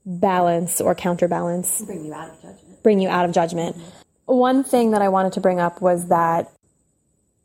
balance 0.04 0.80
or 0.80 0.95
counterbalance. 0.95 1.83
Bring 1.85 2.04
you 2.04 2.14
out 2.14 2.30
of 2.30 2.42
judgment. 2.42 2.83
Bring 2.83 3.00
you 3.00 3.09
out 3.09 3.25
of 3.25 3.33
judgment. 3.33 3.76
Mm-hmm. 3.76 4.35
One 4.35 4.64
thing 4.64 4.90
that 4.90 5.02
I 5.02 5.09
wanted 5.09 5.35
to 5.35 5.40
bring 5.40 5.59
up 5.61 5.80
was 5.80 6.09
that, 6.09 6.50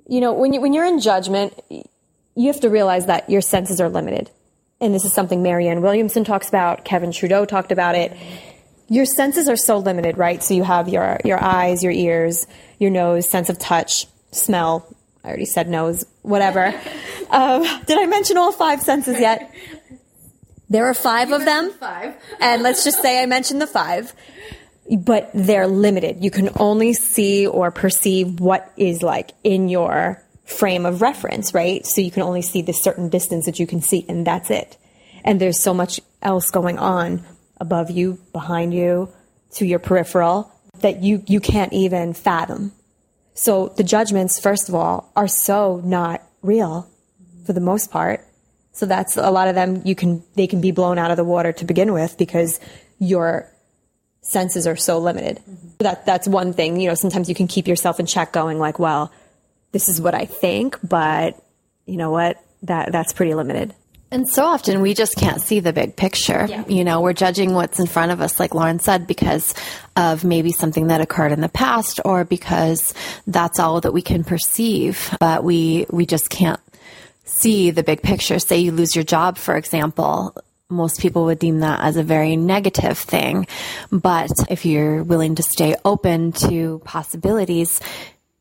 you 0.08 0.20
know, 0.20 0.34
when, 0.34 0.54
you, 0.54 0.62
when 0.62 0.74
you're 0.74 0.86
in 0.86 1.00
judgment, 1.00 1.54
you 1.70 2.48
have 2.48 2.60
to 2.62 2.70
realize 2.70 3.06
that 3.06 3.30
your 3.30 3.42
senses 3.42 3.80
are 3.80 3.90
limited. 3.90 4.30
And 4.82 4.94
this 4.94 5.06
is 5.06 5.14
something 5.14 5.42
Marianne 5.42 5.82
Williamson 5.82 6.26
talks 6.26 6.50
about, 6.50 6.84
Kevin 6.84 7.12
Trudeau 7.12 7.46
talked 7.46 7.72
about 7.72 7.96
it. 7.96 8.18
Your 8.90 9.06
senses 9.06 9.48
are 9.48 9.56
so 9.56 9.78
limited, 9.78 10.18
right? 10.18 10.44
So 10.44 10.54
you 10.54 10.64
have 10.64 10.90
your, 10.90 11.20
your 11.24 11.42
eyes, 11.42 11.84
your 11.84 11.94
ears, 11.94 12.48
your 12.80 12.92
nose, 12.92 13.30
sense 13.30 13.50
of 13.50 13.58
touch, 13.58 14.08
smell. 14.32 14.94
I 15.24 15.28
already 15.28 15.46
said 15.46 15.70
nose, 15.70 16.06
whatever. 16.22 16.66
um, 17.30 17.64
did 17.86 17.98
I 17.98 18.06
mention 18.06 18.38
all 18.38 18.52
five 18.52 18.82
senses 18.82 19.20
yet? 19.20 19.54
There 20.70 20.86
are 20.88 20.94
five 20.94 21.30
you 21.30 21.36
of 21.36 21.46
them. 21.46 21.72
Five. 21.72 22.16
and 22.40 22.64
let's 22.64 22.84
just 22.84 23.02
say 23.02 23.22
I 23.22 23.26
mentioned 23.26 23.62
the 23.62 23.68
five. 23.68 24.14
But 25.00 25.32
they're 25.34 25.68
limited. 25.68 26.24
You 26.24 26.30
can 26.30 26.50
only 26.60 26.94
see 26.94 27.48
or 27.48 27.72
perceive 27.72 28.42
what 28.42 28.72
is 28.76 29.02
like 29.02 29.32
in 29.44 29.70
your 29.70 30.22
frame 30.44 30.86
of 30.86 31.02
reference, 31.02 31.54
right? 31.54 31.86
So 31.86 32.02
you 32.02 32.12
can 32.12 32.24
only 32.24 32.42
see 32.42 32.62
the 32.62 32.74
certain 32.74 33.08
distance 33.08 33.46
that 33.46 33.60
you 33.60 33.68
can 33.68 33.82
see, 33.82 34.06
and 34.10 34.28
that's 34.28 34.52
it. 34.52 34.78
and 35.24 35.40
there's 35.40 35.58
so 35.58 35.74
much 35.74 36.02
else 36.22 36.52
going 36.52 36.78
on 36.78 37.24
above 37.62 37.90
you, 37.90 38.20
behind 38.34 38.74
you, 38.74 39.10
to 39.52 39.66
your 39.66 39.80
peripheral 39.80 40.52
that 40.80 41.02
you, 41.02 41.24
you 41.28 41.40
can't 41.40 41.72
even 41.72 42.14
fathom. 42.14 42.74
So 43.34 43.70
the 43.70 43.84
judgments, 43.84 44.40
first 44.40 44.70
of 44.70 44.76
all, 44.76 45.12
are 45.16 45.28
so 45.28 45.82
not 45.84 46.22
real 46.42 46.90
for 47.46 47.54
the 47.54 47.62
most 47.62 47.92
part. 47.92 48.26
So 48.72 48.86
that's 48.86 49.18
a 49.18 49.30
lot 49.30 49.48
of 49.48 49.56
them 49.56 49.82
you 49.86 49.96
can, 49.96 50.24
they 50.36 50.48
can 50.48 50.62
be 50.62 50.72
blown 50.72 50.98
out 50.98 51.12
of 51.12 51.18
the 51.18 51.24
water 51.24 51.52
to 51.54 51.66
begin 51.66 51.94
with 51.94 52.18
because 52.18 52.60
your 53.00 53.50
senses 54.22 54.66
are 54.66 54.76
so 54.76 55.00
limited. 55.00 55.38
Mm-hmm. 55.38 55.68
That, 55.80 56.06
that's 56.06 56.28
one 56.28 56.54
thing, 56.54 56.80
you 56.80 56.88
know, 56.88 56.96
sometimes 56.96 57.30
you 57.30 57.36
can 57.36 57.48
keep 57.48 57.68
yourself 57.68 58.00
in 58.00 58.06
check 58.06 58.32
going 58.32 58.58
like, 58.58 58.80
well, 58.80 59.12
this 59.72 59.90
is 59.90 60.00
what 60.00 60.16
I 60.16 60.26
think, 60.26 60.78
but 60.84 61.42
you 61.86 61.98
know 61.98 62.12
what? 62.12 62.38
That, 62.64 62.92
that's 62.92 63.14
pretty 63.14 63.34
limited. 63.34 63.76
And 64.14 64.30
so 64.30 64.46
often 64.46 64.82
we 64.82 64.94
just 64.94 65.16
can't 65.16 65.42
see 65.42 65.60
the 65.60 65.74
big 65.74 65.96
picture. 65.96 66.46
Yeah. 66.48 66.64
You 66.68 66.84
know, 66.84 67.02
we're 67.02 67.14
judging 67.14 67.56
what's 67.56 67.80
in 67.80 67.88
front 67.88 68.12
of 68.12 68.22
us, 68.22 68.40
like 68.40 68.54
Lauren 68.54 68.78
said, 68.78 69.08
because 69.08 69.56
of 69.96 70.24
maybe 70.24 70.52
something 70.52 70.88
that 70.88 71.02
occurred 71.02 71.32
in 71.32 71.42
the 71.42 71.50
past 71.50 72.00
or 72.06 72.24
because 72.24 72.94
that's 73.26 73.60
all 73.60 73.82
that 73.82 73.92
we 73.92 74.04
can 74.04 74.24
perceive. 74.24 75.18
But 75.20 75.44
we, 75.44 75.88
we 75.90 76.06
just 76.06 76.30
can't 76.30 76.60
see 77.26 77.72
the 77.72 77.82
big 77.82 78.04
picture. 78.04 78.38
Say 78.38 78.60
you 78.60 78.72
lose 78.72 78.96
your 78.96 79.04
job, 79.04 79.40
for 79.40 79.58
example. 79.58 80.38
Most 80.70 81.02
people 81.02 81.26
would 81.26 81.40
deem 81.40 81.62
that 81.62 81.82
as 81.82 81.98
a 81.98 82.04
very 82.04 82.36
negative 82.36 83.00
thing. 83.00 83.48
But 83.92 84.30
if 84.48 84.64
you're 84.64 85.04
willing 85.04 85.36
to 85.36 85.44
stay 85.44 85.76
open 85.84 86.34
to 86.34 86.82
possibilities, 86.86 87.82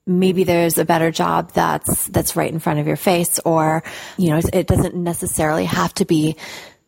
maybe 0.06 0.44
there's 0.44 0.78
a 0.78 0.84
better 0.84 1.10
job 1.10 1.52
that's 1.52 2.06
that's 2.08 2.36
right 2.36 2.52
in 2.52 2.58
front 2.58 2.80
of 2.80 2.86
your 2.86 2.96
face 2.96 3.38
or 3.44 3.82
you 4.18 4.30
know 4.30 4.40
it 4.52 4.66
doesn't 4.66 4.94
necessarily 4.94 5.64
have 5.64 5.94
to 5.94 6.04
be 6.04 6.36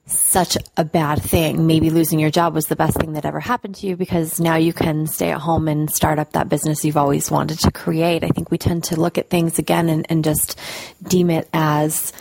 such 0.06 0.58
a 0.76 0.84
bad 0.84 1.22
thing. 1.22 1.66
Maybe 1.66 1.88
losing 1.88 2.18
your 2.18 2.30
job 2.30 2.54
was 2.54 2.66
the 2.66 2.76
best 2.76 2.98
thing 2.98 3.14
that 3.14 3.24
ever 3.24 3.40
happened 3.40 3.76
to 3.76 3.86
you 3.86 3.96
because 3.96 4.38
now 4.38 4.56
you 4.56 4.72
can 4.72 5.06
stay 5.06 5.30
at 5.30 5.40
home 5.40 5.66
and 5.66 5.90
start 5.90 6.18
up 6.18 6.32
that 6.32 6.48
business 6.48 6.84
you've 6.84 6.98
always 6.98 7.30
wanted 7.30 7.58
to 7.60 7.70
create. 7.70 8.22
I 8.22 8.28
think 8.28 8.50
we 8.50 8.58
tend 8.58 8.84
to 8.84 9.00
look 9.00 9.16
at 9.16 9.30
things 9.30 9.58
again 9.58 9.88
and, 9.88 10.04
and 10.10 10.22
just 10.22 10.58
deem 11.02 11.30
it 11.30 11.48
as 11.54 12.12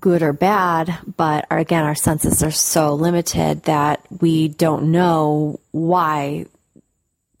good 0.00 0.22
or 0.22 0.32
bad 0.32 0.96
but 1.16 1.46
our, 1.50 1.58
again 1.58 1.84
our 1.84 1.94
senses 1.94 2.42
are 2.42 2.50
so 2.50 2.94
limited 2.94 3.62
that 3.62 4.06
we 4.20 4.46
don't 4.46 4.92
know 4.92 5.58
why 5.70 6.44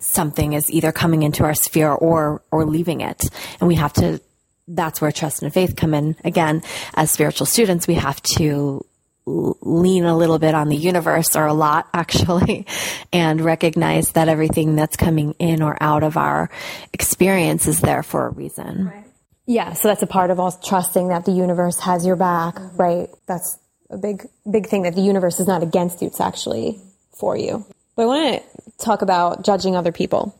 something 0.00 0.54
is 0.54 0.70
either 0.70 0.92
coming 0.92 1.22
into 1.22 1.44
our 1.44 1.54
sphere 1.54 1.90
or 1.90 2.42
or 2.50 2.64
leaving 2.64 3.00
it 3.00 3.22
and 3.60 3.68
we 3.68 3.74
have 3.74 3.92
to 3.92 4.20
that's 4.66 5.00
where 5.00 5.12
trust 5.12 5.42
and 5.42 5.52
faith 5.52 5.76
come 5.76 5.94
in 5.94 6.16
again 6.24 6.62
as 6.94 7.10
spiritual 7.10 7.46
students 7.46 7.86
we 7.86 7.94
have 7.94 8.20
to 8.22 8.84
lean 9.26 10.04
a 10.04 10.16
little 10.16 10.38
bit 10.38 10.54
on 10.54 10.68
the 10.68 10.76
universe 10.76 11.36
or 11.36 11.46
a 11.46 11.52
lot 11.52 11.88
actually 11.94 12.66
and 13.12 13.40
recognize 13.40 14.12
that 14.12 14.28
everything 14.28 14.76
that's 14.76 14.96
coming 14.96 15.34
in 15.38 15.62
or 15.62 15.76
out 15.80 16.02
of 16.02 16.16
our 16.16 16.50
experience 16.92 17.66
is 17.66 17.80
there 17.80 18.02
for 18.02 18.26
a 18.26 18.30
reason 18.30 18.86
right. 18.86 19.04
yeah 19.46 19.72
so 19.74 19.88
that's 19.88 20.02
a 20.02 20.06
part 20.06 20.30
of 20.30 20.40
us 20.40 20.56
trusting 20.66 21.08
that 21.08 21.24
the 21.24 21.32
universe 21.32 21.78
has 21.78 22.06
your 22.06 22.16
back 22.16 22.54
mm-hmm. 22.54 22.76
right 22.76 23.08
that's 23.26 23.58
a 23.90 23.98
big 23.98 24.26
big 24.50 24.66
thing 24.66 24.82
that 24.82 24.94
the 24.94 25.02
universe 25.02 25.40
is 25.40 25.46
not 25.46 25.62
against 25.62 26.00
you 26.00 26.08
it's 26.08 26.20
actually 26.20 26.80
for 27.18 27.36
you 27.36 27.64
but 27.96 28.02
i 28.02 28.06
want 28.06 28.42
to 28.42 28.59
talk 28.80 29.02
about 29.02 29.44
judging 29.44 29.76
other 29.76 29.92
people. 29.92 30.34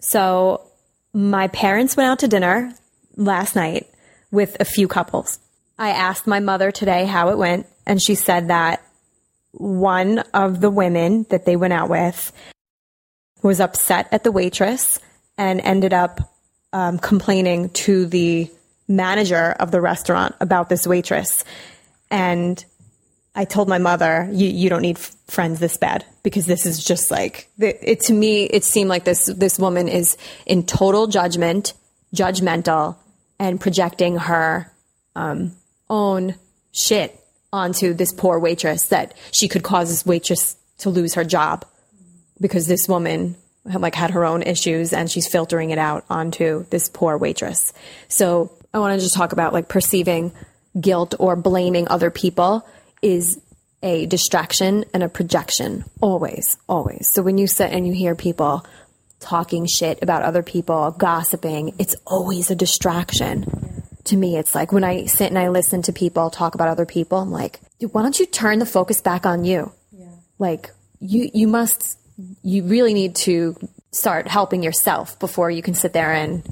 So, 0.00 0.64
my 1.12 1.48
parents 1.48 1.96
went 1.96 2.08
out 2.08 2.18
to 2.20 2.28
dinner 2.28 2.72
last 3.16 3.56
night 3.56 3.88
with 4.30 4.56
a 4.60 4.64
few 4.64 4.86
couples. 4.86 5.38
I 5.78 5.90
asked 5.90 6.26
my 6.26 6.40
mother 6.40 6.70
today 6.70 7.06
how 7.06 7.30
it 7.30 7.38
went, 7.38 7.66
and 7.86 8.00
she 8.00 8.14
said 8.14 8.48
that 8.48 8.82
one 9.52 10.20
of 10.34 10.60
the 10.60 10.70
women 10.70 11.26
that 11.30 11.44
they 11.44 11.56
went 11.56 11.72
out 11.72 11.88
with 11.88 12.32
was 13.42 13.60
upset 13.60 14.08
at 14.12 14.24
the 14.24 14.32
waitress 14.32 15.00
and 15.36 15.60
ended 15.60 15.92
up 15.92 16.20
um, 16.72 16.98
complaining 16.98 17.70
to 17.70 18.06
the 18.06 18.50
manager 18.88 19.54
of 19.58 19.70
the 19.70 19.80
restaurant 19.80 20.34
about 20.40 20.68
this 20.68 20.86
waitress. 20.86 21.44
And 22.10 22.62
I 23.34 23.44
told 23.44 23.68
my 23.68 23.78
mother, 23.78 24.28
you, 24.32 24.48
you 24.48 24.68
don't 24.68 24.82
need 24.82 24.98
friends 24.98 25.60
this 25.60 25.76
bad 25.76 26.04
because 26.22 26.46
this 26.46 26.66
is 26.66 26.82
just 26.82 27.10
like, 27.10 27.48
it, 27.58 27.78
it, 27.82 28.00
to 28.02 28.12
me, 28.12 28.44
it 28.44 28.64
seemed 28.64 28.88
like 28.88 29.04
this, 29.04 29.26
this 29.26 29.58
woman 29.58 29.88
is 29.88 30.16
in 30.46 30.64
total 30.64 31.06
judgment, 31.06 31.74
judgmental 32.14 32.96
and 33.38 33.60
projecting 33.60 34.16
her, 34.16 34.72
um, 35.14 35.52
own 35.90 36.34
shit 36.72 37.18
onto 37.52 37.94
this 37.94 38.12
poor 38.12 38.38
waitress 38.38 38.88
that 38.88 39.14
she 39.32 39.48
could 39.48 39.62
cause 39.62 39.88
this 39.88 40.04
waitress 40.04 40.56
to 40.78 40.90
lose 40.90 41.14
her 41.14 41.24
job 41.24 41.64
because 42.40 42.66
this 42.66 42.88
woman 42.88 43.36
like 43.64 43.94
had 43.94 44.10
her 44.10 44.24
own 44.24 44.42
issues 44.42 44.92
and 44.92 45.10
she's 45.10 45.26
filtering 45.26 45.70
it 45.70 45.78
out 45.78 46.04
onto 46.08 46.64
this 46.70 46.88
poor 46.88 47.18
waitress. 47.18 47.72
So 48.08 48.52
I 48.72 48.78
want 48.78 48.98
to 48.98 49.04
just 49.04 49.14
talk 49.14 49.32
about 49.32 49.52
like 49.52 49.68
perceiving 49.68 50.32
guilt 50.80 51.14
or 51.18 51.36
blaming 51.36 51.88
other 51.88 52.10
people 52.10 52.66
is 53.02 53.40
a 53.82 54.06
distraction 54.06 54.84
and 54.92 55.02
a 55.02 55.08
projection 55.08 55.84
always 56.00 56.56
always. 56.68 57.08
So 57.08 57.22
when 57.22 57.38
you 57.38 57.46
sit 57.46 57.72
and 57.72 57.86
you 57.86 57.92
hear 57.92 58.14
people 58.14 58.64
talking 59.20 59.66
shit 59.66 60.02
about 60.02 60.22
other 60.22 60.42
people 60.42 60.92
gossiping 60.92 61.74
it's 61.78 61.96
always 62.06 62.50
a 62.50 62.54
distraction. 62.54 63.44
To 64.04 64.16
me 64.16 64.36
it's 64.36 64.54
like 64.54 64.72
when 64.72 64.84
i 64.84 65.04
sit 65.06 65.28
and 65.28 65.38
i 65.38 65.48
listen 65.48 65.82
to 65.82 65.92
people 65.92 66.30
talk 66.30 66.54
about 66.54 66.68
other 66.68 66.86
people 66.86 67.18
i'm 67.18 67.30
like 67.30 67.60
why 67.92 68.02
don't 68.02 68.18
you 68.18 68.26
turn 68.26 68.58
the 68.58 68.66
focus 68.66 69.00
back 69.00 69.26
on 69.26 69.44
you? 69.44 69.72
Yeah. 69.92 70.06
like 70.38 70.70
you 71.00 71.30
you 71.34 71.48
must 71.48 71.98
you 72.42 72.64
really 72.64 72.94
need 72.94 73.16
to 73.16 73.56
start 73.92 74.28
helping 74.28 74.62
yourself 74.62 75.18
before 75.18 75.50
you 75.50 75.62
can 75.62 75.74
sit 75.74 75.92
there 75.92 76.12
and 76.12 76.42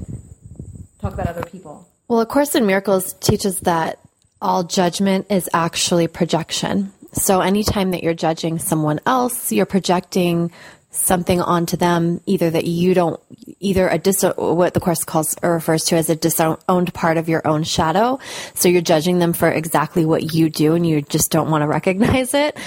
talk 0.99 1.13
about 1.13 1.27
other 1.27 1.43
people. 1.43 1.87
Well 2.07 2.19
a 2.19 2.25
course 2.25 2.55
in 2.55 2.65
miracles 2.65 3.13
teaches 3.13 3.59
that 3.61 3.99
all 4.41 4.63
judgment 4.63 5.27
is 5.29 5.49
actually 5.53 6.07
projection. 6.07 6.91
So 7.13 7.41
anytime 7.41 7.91
that 7.91 8.03
you're 8.03 8.13
judging 8.13 8.59
someone 8.59 8.99
else, 9.05 9.51
you're 9.51 9.65
projecting 9.65 10.51
something 10.91 11.41
onto 11.41 11.77
them, 11.77 12.21
either 12.25 12.49
that 12.49 12.65
you 12.65 12.93
don't, 12.93 13.19
either 13.59 13.87
a 13.87 13.97
dis, 13.97 14.23
what 14.35 14.73
the 14.73 14.79
course 14.79 15.03
calls 15.03 15.35
or 15.41 15.53
refers 15.53 15.85
to 15.85 15.95
as 15.95 16.09
a 16.09 16.15
disowned 16.15 16.93
part 16.93 17.17
of 17.17 17.29
your 17.29 17.47
own 17.47 17.63
shadow. 17.63 18.19
So 18.53 18.69
you're 18.69 18.81
judging 18.81 19.19
them 19.19 19.33
for 19.33 19.49
exactly 19.49 20.05
what 20.05 20.33
you 20.33 20.49
do 20.49 20.75
and 20.75 20.85
you 20.87 21.01
just 21.01 21.31
don't 21.31 21.51
want 21.51 21.61
to 21.61 21.67
recognize 21.67 22.33
it. 22.33 22.57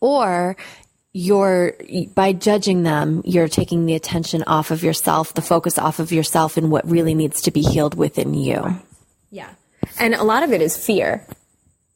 Or 0.00 0.56
you're, 1.12 1.74
by 2.14 2.32
judging 2.32 2.82
them, 2.82 3.22
you're 3.24 3.48
taking 3.48 3.86
the 3.86 3.94
attention 3.94 4.42
off 4.46 4.70
of 4.70 4.82
yourself, 4.82 5.34
the 5.34 5.42
focus 5.42 5.78
off 5.78 5.98
of 5.98 6.12
yourself 6.12 6.56
and 6.56 6.70
what 6.70 6.88
really 6.88 7.14
needs 7.14 7.40
to 7.42 7.50
be 7.50 7.62
healed 7.62 7.94
within 7.94 8.34
you. 8.34 8.80
Yeah. 9.30 9.50
And 9.98 10.14
a 10.14 10.24
lot 10.24 10.42
of 10.42 10.52
it 10.52 10.60
is 10.60 10.76
fear. 10.76 11.26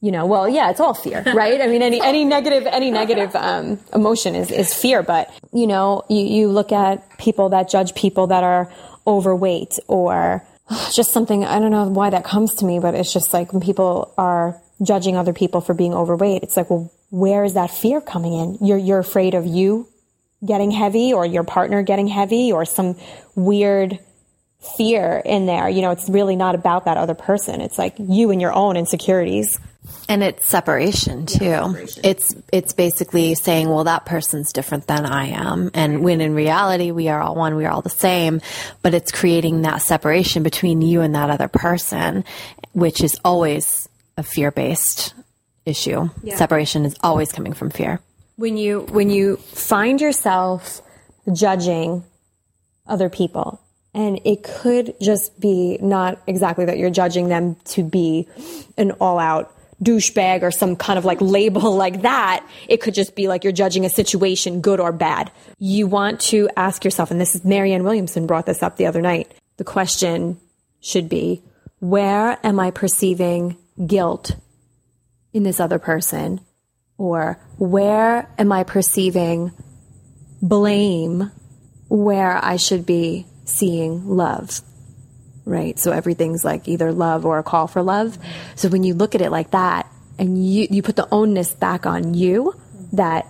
You 0.01 0.11
know, 0.11 0.25
well, 0.25 0.49
yeah, 0.49 0.71
it's 0.71 0.79
all 0.79 0.95
fear, 0.95 1.23
right? 1.35 1.61
I 1.61 1.67
mean, 1.67 1.81
any, 1.81 2.01
any 2.01 2.25
negative, 2.25 2.65
any 2.65 2.89
negative, 2.89 3.35
um, 3.35 3.79
emotion 3.93 4.35
is, 4.35 4.49
is 4.49 4.73
fear. 4.73 5.03
But, 5.03 5.31
you 5.53 5.67
know, 5.67 6.03
you, 6.09 6.25
you 6.25 6.47
look 6.47 6.71
at 6.71 7.17
people 7.19 7.49
that 7.49 7.69
judge 7.69 7.93
people 7.93 8.27
that 8.27 8.43
are 8.43 8.71
overweight 9.05 9.79
or 9.87 10.45
just 10.93 11.11
something, 11.11 11.45
I 11.45 11.59
don't 11.59 11.71
know 11.71 11.87
why 11.87 12.09
that 12.09 12.23
comes 12.23 12.55
to 12.55 12.65
me, 12.65 12.79
but 12.79 12.95
it's 12.95 13.13
just 13.13 13.33
like 13.33 13.53
when 13.53 13.61
people 13.61 14.13
are 14.17 14.59
judging 14.81 15.15
other 15.17 15.33
people 15.33 15.61
for 15.61 15.73
being 15.73 15.93
overweight, 15.93 16.43
it's 16.43 16.57
like, 16.57 16.69
well, 16.69 16.91
where 17.09 17.43
is 17.43 17.53
that 17.53 17.69
fear 17.69 18.01
coming 18.01 18.33
in? 18.33 18.57
You're, 18.61 18.77
you're 18.77 18.99
afraid 18.99 19.35
of 19.35 19.45
you 19.45 19.87
getting 20.45 20.71
heavy 20.71 21.13
or 21.13 21.25
your 21.25 21.43
partner 21.43 21.83
getting 21.83 22.07
heavy 22.07 22.51
or 22.51 22.65
some 22.65 22.97
weird 23.35 23.99
fear 24.77 25.21
in 25.25 25.45
there. 25.45 25.67
You 25.69 25.81
know, 25.81 25.91
it's 25.91 26.09
really 26.09 26.35
not 26.35 26.55
about 26.55 26.85
that 26.85 26.97
other 26.97 27.13
person. 27.13 27.61
It's 27.61 27.77
like 27.77 27.95
you 27.97 28.31
and 28.31 28.39
your 28.39 28.53
own 28.53 28.77
insecurities. 28.77 29.59
And 30.07 30.23
it's 30.23 30.45
separation 30.45 31.25
too. 31.25 31.43
Yeah, 31.43 31.65
separation. 31.65 32.01
It's 32.05 32.35
it's 32.53 32.73
basically 32.73 33.33
saying, 33.33 33.67
well, 33.67 33.85
that 33.85 34.05
person's 34.05 34.53
different 34.53 34.85
than 34.85 35.05
I 35.05 35.29
am, 35.29 35.71
and 35.73 36.03
when 36.03 36.21
in 36.21 36.35
reality 36.35 36.91
we 36.91 37.07
are 37.07 37.19
all 37.19 37.33
one, 37.33 37.55
we 37.55 37.65
are 37.65 37.71
all 37.71 37.81
the 37.81 37.89
same. 37.89 38.41
But 38.83 38.93
it's 38.93 39.11
creating 39.11 39.63
that 39.63 39.81
separation 39.81 40.43
between 40.43 40.83
you 40.83 41.01
and 41.01 41.15
that 41.15 41.31
other 41.31 41.47
person, 41.47 42.23
which 42.73 43.03
is 43.03 43.19
always 43.25 43.89
a 44.17 44.23
fear 44.23 44.51
based 44.51 45.15
issue. 45.65 46.09
Yeah. 46.21 46.35
Separation 46.35 46.85
is 46.85 46.95
always 47.01 47.31
coming 47.31 47.53
from 47.53 47.71
fear. 47.71 47.99
When 48.35 48.57
you 48.57 48.81
when 48.81 49.09
you 49.09 49.37
find 49.37 49.99
yourself 49.99 50.81
judging 51.33 52.03
other 52.87 53.09
people 53.09 53.59
and 53.93 54.19
it 54.23 54.43
could 54.43 54.95
just 55.01 55.39
be 55.39 55.77
not 55.81 56.21
exactly 56.27 56.65
that 56.65 56.77
you're 56.77 56.89
judging 56.89 57.27
them 57.27 57.55
to 57.65 57.83
be 57.83 58.27
an 58.77 58.91
all 58.91 59.19
out 59.19 59.55
douchebag 59.83 60.43
or 60.43 60.51
some 60.51 60.75
kind 60.75 60.97
of 60.99 61.05
like 61.05 61.19
label 61.21 61.75
like 61.75 62.03
that. 62.03 62.47
It 62.67 62.81
could 62.81 62.93
just 62.93 63.15
be 63.15 63.27
like 63.27 63.43
you're 63.43 63.53
judging 63.53 63.85
a 63.85 63.89
situation, 63.89 64.61
good 64.61 64.79
or 64.79 64.91
bad. 64.91 65.31
You 65.57 65.87
want 65.87 66.19
to 66.21 66.49
ask 66.55 66.85
yourself, 66.85 67.11
and 67.11 67.19
this 67.19 67.35
is 67.35 67.43
Marianne 67.43 67.83
Williamson 67.83 68.27
brought 68.27 68.45
this 68.45 68.63
up 68.63 68.77
the 68.77 68.85
other 68.85 69.01
night. 69.01 69.33
The 69.57 69.63
question 69.63 70.39
should 70.79 71.09
be, 71.09 71.43
where 71.79 72.37
am 72.43 72.59
I 72.59 72.71
perceiving 72.71 73.57
guilt 73.85 74.35
in 75.33 75.43
this 75.43 75.59
other 75.59 75.79
person? 75.79 76.41
Or 76.97 77.39
where 77.57 78.29
am 78.37 78.51
I 78.51 78.63
perceiving 78.63 79.51
blame 80.41 81.31
where 81.89 82.43
I 82.43 82.57
should 82.57 82.85
be 82.85 83.25
seeing 83.51 84.07
love? 84.07 84.61
Right. 85.45 85.77
So 85.79 85.91
everything's 85.91 86.45
like 86.45 86.67
either 86.67 86.91
love 86.91 87.25
or 87.25 87.39
a 87.39 87.43
call 87.43 87.67
for 87.67 87.81
love. 87.81 88.17
So 88.55 88.69
when 88.69 88.83
you 88.83 88.93
look 88.93 89.15
at 89.15 89.21
it 89.21 89.31
like 89.31 89.51
that 89.51 89.91
and 90.19 90.45
you, 90.45 90.67
you 90.69 90.81
put 90.81 90.95
the 90.95 91.07
onus 91.11 91.53
back 91.53 91.85
on 91.85 92.13
you 92.13 92.53
that, 92.93 93.27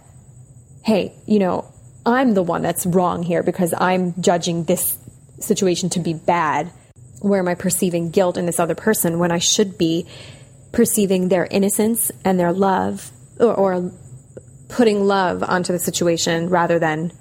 hey, 0.83 1.13
you 1.25 1.39
know, 1.39 1.71
I'm 2.05 2.33
the 2.33 2.43
one 2.43 2.61
that's 2.61 2.85
wrong 2.85 3.23
here 3.23 3.43
because 3.43 3.73
I'm 3.77 4.21
judging 4.21 4.65
this 4.65 4.97
situation 5.39 5.89
to 5.91 5.99
be 5.99 6.13
bad. 6.13 6.71
Where 7.21 7.39
am 7.39 7.47
I 7.47 7.55
perceiving 7.55 8.09
guilt 8.09 8.37
in 8.37 8.45
this 8.45 8.59
other 8.59 8.75
person 8.75 9.19
when 9.19 9.31
I 9.31 9.37
should 9.37 9.77
be 9.77 10.07
perceiving 10.71 11.29
their 11.29 11.45
innocence 11.45 12.11
and 12.25 12.39
their 12.39 12.51
love 12.51 13.11
or, 13.39 13.53
or 13.53 13.91
putting 14.69 15.05
love 15.05 15.43
onto 15.43 15.73
the 15.73 15.79
situation 15.79 16.49
rather 16.49 16.79
than 16.79 17.11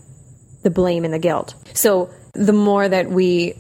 the 0.63 0.71
blame 0.71 1.05
and 1.05 1.13
the 1.13 1.19
guilt. 1.19 1.55
So 1.75 2.11
the 2.33 2.53
more 2.53 2.89
that 2.89 3.11
we 3.11 3.55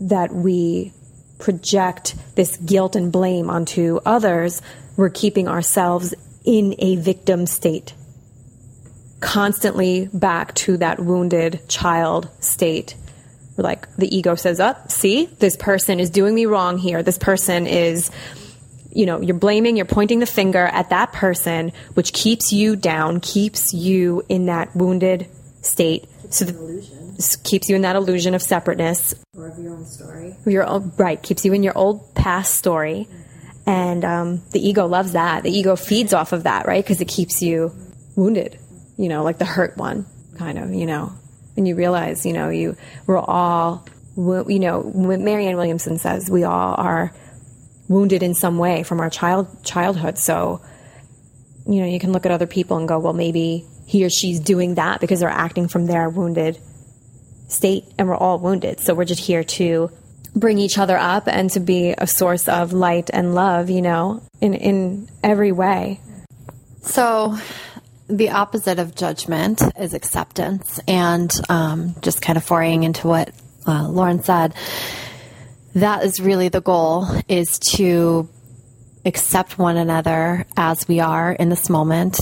that 0.00 0.32
we 0.32 0.92
project 1.38 2.14
this 2.34 2.56
guilt 2.58 2.96
and 2.96 3.10
blame 3.10 3.50
onto 3.50 3.98
others, 4.04 4.62
we're 4.96 5.10
keeping 5.10 5.48
ourselves 5.48 6.14
in 6.44 6.74
a 6.78 6.96
victim 6.96 7.46
state. 7.46 7.94
Constantly 9.20 10.08
back 10.12 10.54
to 10.54 10.76
that 10.76 11.00
wounded 11.00 11.60
child 11.68 12.28
state. 12.40 12.94
Like 13.56 13.92
the 13.96 14.14
ego 14.16 14.36
says, 14.36 14.60
up, 14.60 14.82
oh, 14.84 14.88
see, 14.88 15.26
this 15.26 15.56
person 15.56 15.98
is 15.98 16.10
doing 16.10 16.34
me 16.34 16.46
wrong 16.46 16.78
here. 16.78 17.02
This 17.02 17.18
person 17.18 17.66
is 17.66 18.10
you 18.90 19.06
know, 19.06 19.20
you're 19.20 19.36
blaming, 19.36 19.76
you're 19.76 19.86
pointing 19.86 20.18
the 20.18 20.26
finger 20.26 20.64
at 20.64 20.90
that 20.90 21.12
person, 21.12 21.72
which 21.94 22.12
keeps 22.12 22.52
you 22.52 22.74
down, 22.74 23.20
keeps 23.20 23.74
you 23.74 24.24
in 24.28 24.46
that 24.46 24.74
wounded 24.74 25.28
state. 25.60 26.08
Keeps 26.22 26.38
so 26.38 26.44
the, 26.46 27.07
keeps 27.44 27.68
you 27.68 27.76
in 27.76 27.82
that 27.82 27.96
illusion 27.96 28.34
of 28.34 28.42
separateness 28.42 29.14
or 29.36 29.48
of 29.48 29.58
your 29.58 29.74
own 29.74 29.84
story. 29.84 30.36
Your 30.46 30.64
own, 30.64 30.92
right, 30.96 31.20
keeps 31.22 31.44
you 31.44 31.52
in 31.52 31.62
your 31.62 31.76
old 31.76 32.14
past 32.14 32.54
story, 32.54 33.08
mm-hmm. 33.10 33.70
and 33.70 34.04
um, 34.04 34.42
the 34.52 34.66
ego 34.66 34.86
loves 34.86 35.12
that. 35.12 35.42
The 35.42 35.50
ego 35.50 35.76
feeds 35.76 36.14
off 36.14 36.32
of 36.32 36.44
that, 36.44 36.66
right? 36.66 36.82
Because 36.82 37.00
it 37.00 37.08
keeps 37.08 37.42
you 37.42 37.72
wounded. 38.16 38.58
You 38.96 39.08
know, 39.08 39.22
like 39.24 39.38
the 39.38 39.44
hurt 39.44 39.76
one, 39.76 40.06
kind 40.36 40.58
of. 40.58 40.72
You 40.72 40.86
know, 40.86 41.12
and 41.56 41.66
you 41.66 41.74
realize, 41.74 42.24
you 42.24 42.32
know, 42.32 42.50
you 42.50 42.76
we're 43.06 43.18
all, 43.18 43.86
you 44.16 44.58
know, 44.60 44.84
Marianne 44.84 45.56
Williamson 45.56 45.98
says 45.98 46.30
we 46.30 46.44
all 46.44 46.74
are 46.76 47.12
wounded 47.88 48.22
in 48.22 48.34
some 48.34 48.58
way 48.58 48.84
from 48.84 49.00
our 49.00 49.10
child 49.10 49.64
childhood. 49.64 50.18
So, 50.18 50.60
you 51.66 51.80
know, 51.80 51.86
you 51.86 51.98
can 51.98 52.12
look 52.12 52.26
at 52.26 52.32
other 52.32 52.46
people 52.46 52.76
and 52.76 52.86
go, 52.86 52.98
well, 53.00 53.12
maybe 53.12 53.66
he 53.86 54.04
or 54.04 54.10
she's 54.10 54.38
doing 54.38 54.76
that 54.76 55.00
because 55.00 55.20
they're 55.20 55.28
acting 55.28 55.66
from 55.66 55.86
their 55.86 56.08
wounded 56.08 56.60
state, 57.48 57.84
and 57.98 58.08
we're 58.08 58.16
all 58.16 58.38
wounded. 58.38 58.80
So 58.80 58.94
we're 58.94 59.04
just 59.04 59.22
here 59.22 59.44
to 59.44 59.90
bring 60.34 60.58
each 60.58 60.78
other 60.78 60.96
up 60.96 61.26
and 61.26 61.50
to 61.50 61.60
be 61.60 61.94
a 61.96 62.06
source 62.06 62.48
of 62.48 62.72
light 62.72 63.10
and 63.12 63.34
love, 63.34 63.70
you 63.70 63.82
know, 63.82 64.22
in 64.40 64.54
in 64.54 65.08
every 65.22 65.52
way. 65.52 66.00
So 66.82 67.36
the 68.08 68.30
opposite 68.30 68.78
of 68.78 68.94
judgment 68.94 69.62
is 69.78 69.94
acceptance, 69.94 70.80
and 70.86 71.32
um, 71.48 71.94
just 72.00 72.22
kind 72.22 72.36
of 72.36 72.44
foraying 72.44 72.84
into 72.84 73.08
what 73.08 73.32
uh, 73.66 73.88
Lauren 73.88 74.22
said 74.22 74.54
that 75.74 76.04
is 76.04 76.20
really 76.20 76.48
the 76.48 76.60
goal 76.60 77.06
is 77.28 77.58
to 77.58 78.28
accept 79.04 79.58
one 79.58 79.76
another 79.76 80.46
as 80.56 80.86
we 80.88 81.00
are 81.00 81.32
in 81.32 81.48
this 81.48 81.70
moment 81.70 82.18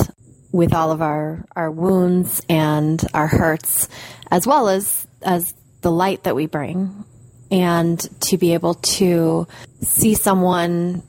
with 0.52 0.74
all 0.74 0.90
of 0.90 1.02
our, 1.02 1.44
our 1.54 1.70
wounds 1.70 2.42
and 2.48 3.02
our 3.14 3.26
hurts 3.26 3.88
as 4.30 4.46
well 4.46 4.68
as 4.68 5.05
as 5.22 5.54
the 5.82 5.90
light 5.90 6.24
that 6.24 6.34
we 6.34 6.46
bring 6.46 7.04
and 7.50 7.98
to 8.20 8.38
be 8.38 8.54
able 8.54 8.74
to 8.74 9.46
see 9.80 10.14
someone 10.14 11.02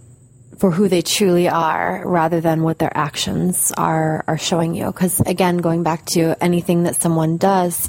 for 0.59 0.71
who 0.71 0.87
they 0.87 1.01
truly 1.01 1.47
are 1.47 2.01
rather 2.05 2.41
than 2.41 2.63
what 2.63 2.79
their 2.79 2.95
actions 2.95 3.71
are 3.77 4.23
are 4.27 4.37
showing 4.37 4.75
you. 4.75 4.85
Because 4.87 5.19
again 5.21 5.57
going 5.57 5.83
back 5.83 6.05
to 6.07 6.35
anything 6.43 6.83
that 6.83 6.95
someone 6.95 7.37
does 7.37 7.87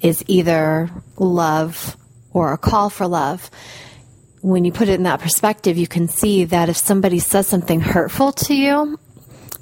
is 0.00 0.24
either 0.26 0.90
love 1.16 1.96
or 2.32 2.52
a 2.52 2.58
call 2.58 2.90
for 2.90 3.06
love. 3.06 3.50
When 4.42 4.64
you 4.64 4.72
put 4.72 4.88
it 4.88 4.94
in 4.94 5.02
that 5.04 5.20
perspective, 5.20 5.76
you 5.76 5.88
can 5.88 6.08
see 6.08 6.44
that 6.44 6.68
if 6.68 6.76
somebody 6.76 7.18
says 7.18 7.46
something 7.46 7.80
hurtful 7.80 8.32
to 8.32 8.54
you, 8.54 8.98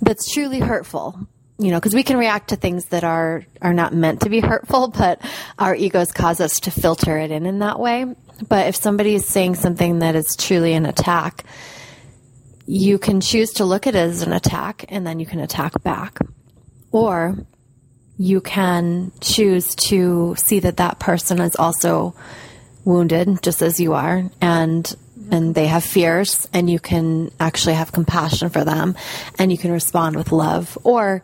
that's 0.02 0.30
truly 0.32 0.58
hurtful, 0.58 1.26
you 1.58 1.70
know, 1.70 1.78
because 1.78 1.94
we 1.94 2.02
can 2.02 2.16
react 2.16 2.48
to 2.48 2.56
things 2.56 2.86
that 2.86 3.04
are 3.04 3.44
are 3.62 3.74
not 3.74 3.94
meant 3.94 4.22
to 4.22 4.30
be 4.30 4.40
hurtful, 4.50 4.88
but 4.88 5.20
our 5.58 5.74
egos 5.74 6.12
cause 6.12 6.40
us 6.40 6.60
to 6.60 6.70
filter 6.70 7.16
it 7.18 7.30
in 7.30 7.46
in 7.46 7.60
that 7.60 7.78
way. 7.78 8.06
But 8.48 8.66
if 8.66 8.76
somebody 8.76 9.14
is 9.14 9.26
saying 9.26 9.54
something 9.54 10.00
that 10.00 10.16
is 10.16 10.36
truly 10.36 10.74
an 10.74 10.86
attack, 10.86 11.44
you 12.66 12.98
can 12.98 13.20
choose 13.20 13.52
to 13.54 13.64
look 13.64 13.86
at 13.86 13.94
it 13.94 13.98
as 13.98 14.22
an 14.22 14.32
attack, 14.32 14.86
and 14.88 15.06
then 15.06 15.20
you 15.20 15.26
can 15.26 15.40
attack 15.40 15.80
back, 15.82 16.18
or 16.90 17.38
you 18.16 18.40
can 18.40 19.12
choose 19.20 19.74
to 19.74 20.34
see 20.36 20.60
that 20.60 20.76
that 20.78 20.98
person 20.98 21.40
is 21.40 21.56
also 21.56 22.14
wounded 22.84 23.42
just 23.42 23.62
as 23.62 23.80
you 23.80 23.94
are 23.94 24.30
and 24.40 24.94
and 25.30 25.54
they 25.54 25.66
have 25.66 25.84
fears 25.84 26.48
and 26.52 26.68
you 26.68 26.78
can 26.78 27.30
actually 27.40 27.74
have 27.74 27.92
compassion 27.92 28.50
for 28.50 28.64
them 28.64 28.96
and 29.38 29.50
you 29.50 29.58
can 29.58 29.72
respond 29.72 30.16
with 30.16 30.32
love. 30.32 30.76
Or 30.84 31.22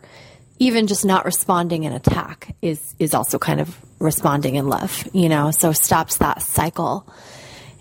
even 0.59 0.87
just 0.87 1.05
not 1.05 1.25
responding 1.25 1.83
in 1.83 1.93
attack 1.93 2.55
is 2.61 2.95
is 2.99 3.13
also 3.13 3.39
kind 3.39 3.59
of 3.59 3.77
responding 3.99 4.55
in 4.55 4.67
love 4.67 5.07
you 5.13 5.29
know? 5.29 5.51
So 5.51 5.71
stops 5.71 6.17
that 6.17 6.41
cycle. 6.41 7.07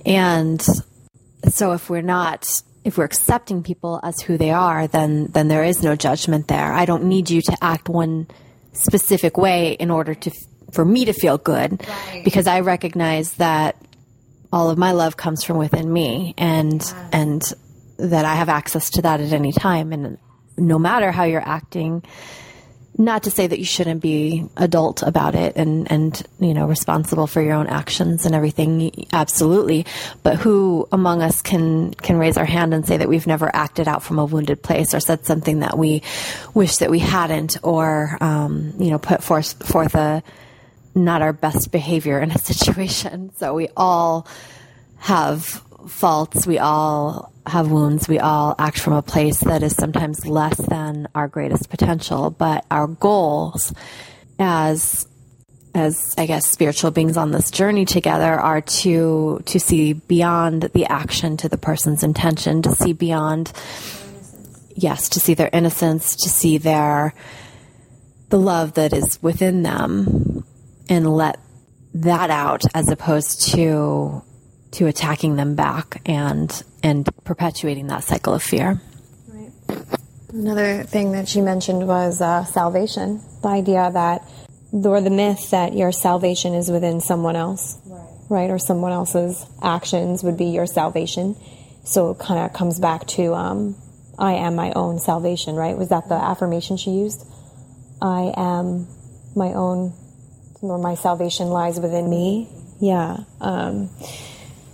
And 0.04 0.64
so 1.48 1.72
if 1.72 1.90
we're 1.90 2.02
not 2.02 2.46
if 2.85 2.96
we're 2.96 3.04
accepting 3.04 3.62
people 3.62 4.00
as 4.02 4.20
who 4.20 4.38
they 4.38 4.50
are 4.50 4.87
then 4.87 5.26
then 5.26 5.48
there 5.48 5.64
is 5.64 5.83
no 5.83 5.96
judgment 5.96 6.48
there. 6.48 6.72
I 6.72 6.85
don't 6.85 7.04
need 7.04 7.30
you 7.30 7.42
to 7.42 7.56
act 7.61 7.88
one 7.88 8.26
specific 8.72 9.37
way 9.37 9.72
in 9.72 9.90
order 9.90 10.14
to 10.14 10.30
for 10.72 10.85
me 10.85 11.04
to 11.04 11.12
feel 11.12 11.37
good. 11.37 11.85
Right. 11.87 12.24
because 12.24 12.46
I 12.46 12.61
recognize 12.61 13.35
that 13.35 13.76
all 14.52 14.70
of 14.70 14.78
my 14.78 14.92
love 14.92 15.16
comes 15.16 15.44
from 15.44 15.58
within 15.58 15.92
me 15.92 16.34
and 16.36 16.82
and 17.12 17.42
that 17.98 18.24
I 18.24 18.34
have 18.34 18.48
access 18.48 18.90
to 18.90 19.02
that 19.02 19.20
at 19.20 19.32
any 19.32 19.52
time. 19.52 19.92
And 19.92 20.18
no 20.56 20.78
matter 20.78 21.12
how 21.12 21.24
you're 21.24 21.46
acting 21.46 22.02
not 22.98 23.22
to 23.22 23.30
say 23.30 23.46
that 23.46 23.58
you 23.58 23.64
shouldn't 23.64 24.02
be 24.02 24.46
adult 24.56 25.02
about 25.02 25.34
it 25.34 25.56
and 25.56 25.90
and 25.90 26.22
you 26.38 26.52
know 26.52 26.66
responsible 26.66 27.26
for 27.26 27.40
your 27.40 27.54
own 27.54 27.66
actions 27.66 28.26
and 28.26 28.34
everything 28.34 29.06
absolutely. 29.12 29.86
But 30.22 30.36
who 30.36 30.86
among 30.92 31.22
us 31.22 31.40
can 31.40 31.94
can 31.94 32.18
raise 32.18 32.36
our 32.36 32.44
hand 32.44 32.74
and 32.74 32.86
say 32.86 32.98
that 32.98 33.08
we've 33.08 33.26
never 33.26 33.54
acted 33.54 33.88
out 33.88 34.02
from 34.02 34.18
a 34.18 34.24
wounded 34.24 34.62
place 34.62 34.92
or 34.92 35.00
said 35.00 35.24
something 35.24 35.60
that 35.60 35.78
we 35.78 36.02
wish 36.52 36.78
that 36.78 36.90
we 36.90 36.98
hadn't 36.98 37.56
or 37.62 38.18
um, 38.20 38.74
you 38.78 38.90
know 38.90 38.98
put 38.98 39.22
forth 39.22 39.66
forth 39.66 39.94
a 39.94 40.22
not 40.94 41.22
our 41.22 41.33
best 41.33 41.70
behavior 41.70 42.20
in 42.20 42.31
a 42.31 42.38
situation. 42.50 43.33
So 43.37 43.55
we 43.55 43.68
all 43.76 44.26
have 44.98 45.44
faults. 45.88 46.46
We 46.46 46.59
all 46.59 47.33
have 47.46 47.70
wounds. 47.70 48.09
We 48.09 48.18
all 48.18 48.55
act 48.59 48.79
from 48.79 48.92
a 48.92 49.03
place 49.03 49.40
that 49.40 49.62
is 49.62 49.74
sometimes 49.74 50.26
less 50.26 50.57
than 50.57 51.09
our 51.14 51.29
greatest 51.29 51.70
potential. 51.70 52.31
But 52.31 52.64
our 52.70 52.87
goals 52.87 53.72
as 54.38 55.07
as 55.72 56.14
I 56.18 56.26
guess 56.26 56.48
spiritual 56.48 56.90
beings 56.90 57.16
on 57.16 57.31
this 57.31 57.50
journey 57.50 57.85
together 57.85 58.33
are 58.33 58.61
to 58.61 59.40
to 59.44 59.61
see 59.61 59.92
beyond 59.92 60.64
the 60.74 60.87
action 60.87 61.37
to 61.38 61.48
the 61.48 61.59
person's 61.59 62.03
intention, 62.03 62.62
to 62.62 62.74
see 62.74 62.92
beyond 62.92 63.53
yes, 64.74 65.09
to 65.11 65.20
see 65.20 65.35
their 65.35 65.50
innocence, 65.53 66.16
to 66.16 66.29
see 66.29 66.59
their 66.59 67.14
the 68.31 68.38
love 68.38 68.74
that 68.74 68.92
is 68.92 69.20
within 69.22 69.62
them 69.62 70.44
and 70.90 71.11
let 71.11 71.38
that 71.94 72.31
out 72.31 72.62
as 72.74 72.90
opposed 72.90 73.53
to 73.53 74.22
to 74.72 74.87
attacking 74.87 75.37
them 75.37 75.55
back 75.55 76.03
and 76.05 76.62
and 76.83 77.09
perpetuating 77.24 77.87
that 77.87 78.05
cycle 78.05 78.35
of 78.35 78.42
fear. 78.42 78.81
Right. 79.29 79.53
Another 80.33 80.85
thing 80.85 81.12
that 81.12 81.29
she 81.29 81.40
mentioned 81.40 81.87
was 81.87 82.20
uh, 82.20 82.44
salvation. 82.44 83.20
The 83.42 83.48
idea 83.48 83.90
that, 83.92 84.22
or 84.72 85.00
the 85.00 85.11
myth 85.11 85.50
that 85.50 85.74
your 85.74 85.92
salvation 85.92 86.55
is 86.55 86.70
within 86.70 87.00
someone 87.00 87.37
else, 87.37 87.79
right? 87.87 88.09
right? 88.31 88.50
Or 88.50 88.59
someone 88.59 88.92
else's 88.92 89.44
actions 89.62 90.22
would 90.22 90.38
be 90.38 90.46
your 90.46 90.66
salvation. 90.66 91.37
So 91.85 92.11
it 92.11 92.18
kind 92.18 92.40
of 92.40 92.53
comes 92.57 92.79
back 92.79 93.07
to 93.09 93.35
um, 93.35 93.76
I 94.18 94.35
am 94.35 94.55
my 94.55 94.72
own 94.72 94.98
salvation, 95.00 95.57
right? 95.57 95.76
Was 95.76 95.88
that 95.88 96.09
the 96.09 96.14
affirmation 96.14 96.76
she 96.76 96.90
used? 96.90 97.26
I 98.00 98.33
am 98.37 98.87
my 99.35 99.53
own 99.53 99.92
or 100.60 100.78
my 100.78 100.94
salvation 100.94 101.48
lies 101.48 101.80
within 101.80 102.08
me. 102.08 102.48
Yeah. 102.80 103.18
Um, 103.40 103.90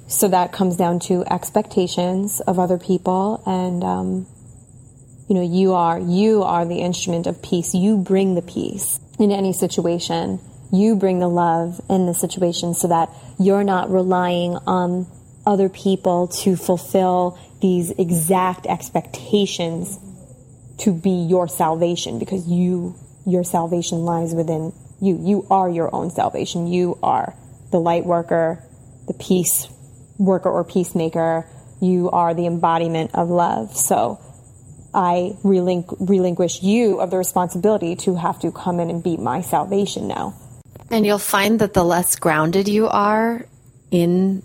so 0.09 0.29
that 0.29 0.53
comes 0.53 0.77
down 0.77 1.01
to 1.01 1.25
expectations 1.31 2.41
of 2.41 2.59
other 2.59 2.79
people 2.79 3.43
and 3.47 3.83
um, 3.83 4.27
You 5.29 5.35
know, 5.35 5.43
you 5.43 5.75
are 5.75 5.99
you 5.99 6.45
are 6.45 6.65
the 6.65 6.79
instrument 6.79 7.27
of 7.27 7.43
peace. 7.43 7.75
You 7.75 7.97
bring 7.99 8.37
the 8.37 8.43
peace 8.43 9.01
in 9.19 9.33
any 9.33 9.53
situation. 9.53 10.39
You 10.73 10.95
bring 10.95 11.19
the 11.19 11.29
love 11.29 11.81
in 11.89 12.07
the 12.07 12.15
situation 12.15 12.75
so 12.75 12.89
that 12.89 13.11
you're 13.39 13.65
not 13.65 13.91
relying 13.91 14.57
on 14.67 15.07
other 15.45 15.69
people 15.69 16.29
to 16.29 16.57
fulfill 16.57 17.39
these 17.61 17.91
exact 17.99 18.67
expectations 18.67 19.99
to 20.79 20.93
be 20.93 21.11
your 21.11 21.49
salvation 21.49 22.19
because 22.19 22.47
you 22.47 22.95
your 23.25 23.43
salvation 23.43 24.05
lies 24.05 24.35
within 24.35 24.73
you. 25.01 25.19
You 25.21 25.47
are 25.51 25.69
your 25.69 25.95
own 25.95 26.11
salvation. 26.11 26.67
You 26.67 26.99
are 27.03 27.35
the 27.71 27.79
light 27.79 28.07
worker, 28.07 28.63
the 29.07 29.15
peace 29.15 29.69
worker 30.19 30.51
or 30.51 30.65
peacemaker. 30.65 31.47
You 31.81 32.11
are 32.11 32.35
the 32.35 32.47
embodiment 32.47 33.11
of 33.15 33.29
love. 33.29 33.77
So 33.77 34.21
I 34.95 35.37
relinqu- 35.43 36.09
relinquish 36.09 36.63
you 36.63 37.01
of 37.01 37.11
the 37.11 37.19
responsibility 37.19 37.97
to 37.97 38.15
have 38.15 38.41
to 38.41 38.51
come 38.51 38.81
in 38.81 38.89
and 38.89 39.03
be 39.03 39.17
my 39.17 39.43
salvation 39.43 40.09
now. 40.09 40.35
And 40.91 41.05
you'll 41.05 41.19
find 41.19 41.59
that 41.61 41.75
the 41.75 41.85
less 41.85 42.17
grounded 42.17 42.69
you 42.69 42.89
are 42.89 43.45
in 43.91 44.43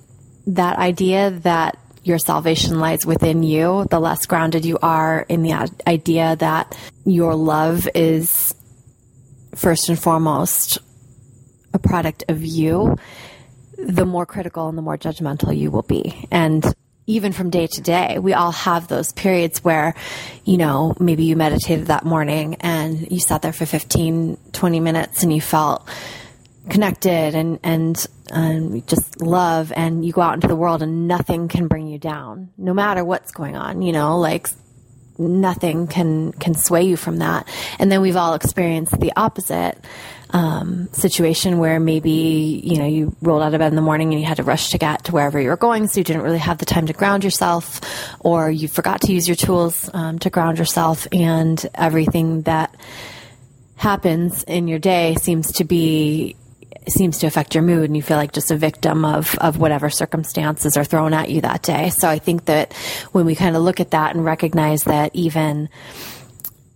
that 0.48 0.78
idea 0.78 1.30
that 1.30 1.78
your 2.04 2.18
salvation 2.18 2.80
lies 2.80 3.06
within 3.06 3.44
you, 3.44 3.86
the 3.90 4.00
less 4.00 4.26
grounded 4.26 4.66
you 4.66 4.78
are 4.82 5.26
in 5.30 5.44
the 5.44 5.70
idea 5.86 6.36
that 6.38 6.76
your 7.06 7.36
love 7.36 7.88
is 7.94 8.56
first 9.56 9.90
and 9.90 10.00
foremost 10.00 10.80
a 11.74 11.80
product 11.80 12.24
of 12.30 12.44
you, 12.44 12.98
the 13.78 14.06
more 14.06 14.26
critical 14.26 14.68
and 14.68 14.78
the 14.78 14.82
more 14.82 14.98
judgmental 14.98 15.56
you 15.56 15.72
will 15.72 15.82
be. 15.84 16.28
And 16.32 16.74
even 17.08 17.32
from 17.32 17.50
day 17.50 17.68
to 17.68 17.82
day, 17.82 18.20
we 18.20 18.34
all 18.34 18.52
have 18.52 18.88
those 18.88 19.12
periods 19.12 19.64
where, 19.64 19.96
you 20.46 20.58
know, 20.58 20.96
maybe 21.00 21.26
you 21.26 21.36
meditated 21.36 21.88
that 21.88 22.06
morning 22.06 22.56
and 22.62 23.12
you 23.12 23.20
sat 23.20 23.42
there 23.42 23.54
for 23.54 23.66
15, 23.66 24.38
20 24.52 24.80
minutes 24.80 25.24
and 25.24 25.34
you 25.34 25.42
felt 25.42 25.88
connected 26.70 27.34
and, 27.34 27.60
and, 27.64 28.06
and 28.32 28.88
just 28.88 29.20
love 29.22 29.74
and 29.76 30.06
you 30.06 30.14
go 30.14 30.22
out 30.22 30.36
into 30.36 30.48
the 30.48 30.56
world 30.56 30.84
and 30.84 31.08
nothing 31.08 31.48
can 31.48 31.68
bring 31.68 31.88
you 31.88 31.98
down, 31.98 32.50
no 32.58 32.74
matter 32.74 33.04
what's 33.04 33.32
going 33.32 33.56
on, 33.56 33.82
you 33.82 33.92
know, 33.92 34.20
like 34.20 34.48
nothing 35.28 35.88
can 35.88 36.32
can 36.34 36.56
sway 36.56 36.84
you 36.84 36.98
from 36.98 37.18
that. 37.18 37.48
And 37.80 37.92
then 37.92 38.02
we've 38.02 38.16
all 38.16 38.34
experienced 38.34 39.00
the 39.00 39.12
opposite 39.16 39.78
um, 40.32 40.88
situation 40.94 41.60
where 41.60 41.80
maybe 41.80 42.62
you 42.64 42.78
know 42.78 42.86
you 42.86 43.16
rolled 43.22 43.44
out 43.44 43.54
of 43.54 43.60
bed 43.60 43.68
in 43.68 43.76
the 43.76 43.82
morning 43.82 44.12
and 44.12 44.22
you 44.22 44.26
had 44.26 44.38
to 44.38 44.44
rush 44.44 44.70
to 44.70 44.78
get 44.78 45.06
to 45.06 45.12
wherever 45.12 45.40
you 45.40 45.50
were 45.50 45.58
going, 45.58 45.88
so 45.88 46.00
you 46.00 46.04
didn't 46.04 46.22
really 46.22 46.38
have 46.38 46.58
the 46.58 46.66
time 46.66 46.88
to 46.88 46.94
ground 46.94 47.24
yourself, 47.24 47.82
or 48.20 48.50
you 48.50 48.68
forgot 48.68 49.02
to 49.02 49.14
use 49.14 49.28
your 49.28 49.36
tools 49.36 49.90
um, 49.94 50.20
to 50.20 50.30
ground 50.30 50.58
yourself, 50.58 51.08
and 51.12 51.66
everything 51.76 52.44
that 52.44 52.76
happens 53.76 54.44
in 54.44 54.68
your 54.68 54.80
day 54.80 55.16
seems 55.16 55.52
to 55.54 55.64
be 55.64 56.36
seems 56.89 57.20
to 57.20 57.28
affect 57.28 57.54
your 57.54 57.63
mood 57.63 57.86
and 57.86 57.96
you 57.96 58.02
feel 58.02 58.17
like 58.17 58.32
just 58.32 58.52
a 58.52 58.58
victim 58.58 59.06
of, 59.06 59.36
of 59.39 59.58
whatever 59.58 59.89
circumstances 59.89 60.78
are 60.78 60.84
thrown 60.84 61.13
at 61.13 61.30
you 61.30 61.41
that 61.41 61.62
day. 61.62 61.89
So 61.89 62.10
I 62.10 62.20
think 62.20 62.46
that 62.46 62.74
when 63.12 63.26
we 63.26 63.36
kind 63.36 63.56
of 63.56 63.62
look 63.62 63.80
at 63.80 63.91
that 63.91 64.15
and 64.15 64.26
recognize 64.26 64.84
that 64.86 65.12
even 65.15 65.70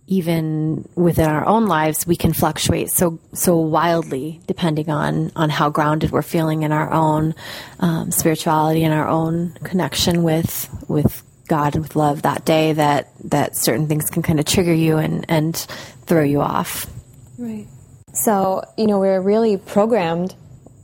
even 0.08 0.88
within 0.94 1.28
our 1.28 1.44
own 1.44 1.66
lives, 1.66 2.06
we 2.06 2.14
can 2.14 2.32
fluctuate 2.32 2.90
so 2.90 3.18
so 3.32 3.56
wildly 3.56 4.40
depending 4.46 4.88
on 4.88 5.32
on 5.34 5.50
how 5.50 5.68
grounded 5.68 6.12
we're 6.12 6.22
feeling 6.22 6.62
in 6.62 6.70
our 6.70 6.92
own 6.92 7.34
um, 7.80 8.12
spirituality 8.12 8.84
and 8.84 8.94
our 8.94 9.08
own 9.08 9.50
connection 9.64 10.22
with 10.22 10.68
with 10.88 11.22
God 11.48 11.74
and 11.74 11.84
with 11.84 11.96
love 11.96 12.22
that 12.22 12.44
day. 12.44 12.72
That 12.72 13.10
that 13.30 13.56
certain 13.56 13.88
things 13.88 14.08
can 14.08 14.22
kind 14.22 14.38
of 14.38 14.46
trigger 14.46 14.74
you 14.74 14.98
and 14.98 15.24
and 15.28 15.56
throw 16.06 16.22
you 16.22 16.40
off. 16.40 16.86
Right. 17.36 17.66
So, 18.16 18.62
you 18.78 18.86
know, 18.86 18.98
we're 18.98 19.20
really 19.20 19.58
programmed, 19.58 20.34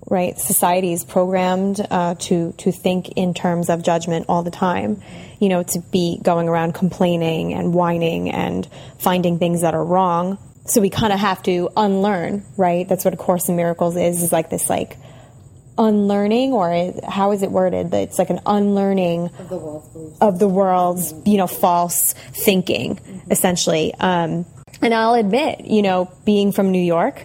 right? 0.08 0.38
Society 0.38 0.92
is 0.92 1.02
programmed 1.02 1.84
uh, 1.90 2.14
to, 2.20 2.52
to 2.58 2.70
think 2.70 3.08
in 3.16 3.32
terms 3.32 3.70
of 3.70 3.82
judgment 3.82 4.26
all 4.28 4.42
the 4.42 4.50
time, 4.50 5.02
you 5.40 5.48
know, 5.48 5.62
to 5.62 5.80
be 5.90 6.20
going 6.22 6.48
around 6.48 6.74
complaining 6.74 7.54
and 7.54 7.72
whining 7.72 8.30
and 8.30 8.68
finding 8.98 9.38
things 9.38 9.62
that 9.62 9.74
are 9.74 9.84
wrong. 9.84 10.38
So 10.66 10.82
we 10.82 10.90
kind 10.90 11.12
of 11.12 11.18
have 11.18 11.42
to 11.44 11.70
unlearn, 11.74 12.44
right? 12.58 12.86
That's 12.86 13.04
what 13.04 13.14
A 13.14 13.16
Course 13.16 13.48
in 13.48 13.56
Miracles 13.56 13.96
is, 13.96 14.22
is 14.22 14.30
like 14.30 14.50
this, 14.50 14.68
like, 14.68 14.98
unlearning 15.78 16.52
or 16.52 16.92
how 17.08 17.32
is 17.32 17.42
it 17.42 17.50
worded 17.50 17.94
it's 17.94 18.18
like 18.18 18.28
an 18.28 18.40
unlearning 18.44 19.30
of 19.38 19.48
the 19.48 19.56
world's, 19.56 20.20
of 20.20 20.38
the 20.38 20.46
world's 20.46 21.14
you 21.24 21.38
know 21.38 21.46
false 21.46 22.12
thinking 22.12 22.96
mm-hmm. 22.96 23.32
essentially 23.32 23.94
um, 23.94 24.44
and 24.82 24.92
I'll 24.92 25.14
admit, 25.14 25.62
you 25.64 25.82
know, 25.82 26.12
being 26.24 26.52
from 26.52 26.72
New 26.72 26.82
York, 26.82 27.24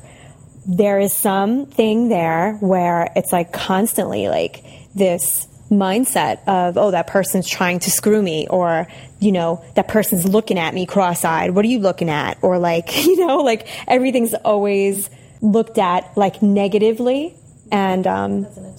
there 0.68 1.00
is 1.00 1.14
something 1.14 2.10
there 2.10 2.54
where 2.60 3.10
it's 3.16 3.32
like 3.32 3.52
constantly 3.52 4.30
like 4.30 4.64
this 4.94 5.48
mindset 5.72 6.48
of, 6.48 6.78
oh, 6.78 6.92
that 6.92 7.08
person's 7.08 7.48
trying 7.48 7.80
to 7.80 7.92
screw 7.92 8.22
me, 8.22 8.48
or, 8.48 8.88
you 9.20 9.32
know, 9.32 9.64
that 9.76 9.88
person's 9.88 10.26
looking 10.26 10.60
at 10.60 10.74
me 10.74 10.86
cross 10.86 11.26
eyed. 11.26 11.52
What 11.52 11.66
are 11.66 11.68
you 11.68 11.80
looking 11.80 12.10
at? 12.10 12.38
Or 12.42 12.60
like, 12.60 12.96
you 13.06 13.26
know, 13.26 13.38
like 13.38 13.68
everything's 13.88 14.34
always 14.34 15.10
looked 15.42 15.78
at 15.78 16.16
like 16.18 16.42
negatively 16.42 17.36
and 17.72 18.08
um, 18.08 18.46
as, 18.46 18.58
an 18.58 18.76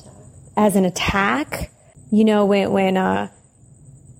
as 0.56 0.76
an 0.76 0.84
attack. 0.84 1.70
You 2.10 2.24
know, 2.24 2.46
when, 2.46 2.72
when, 2.72 2.96
uh, 2.96 3.28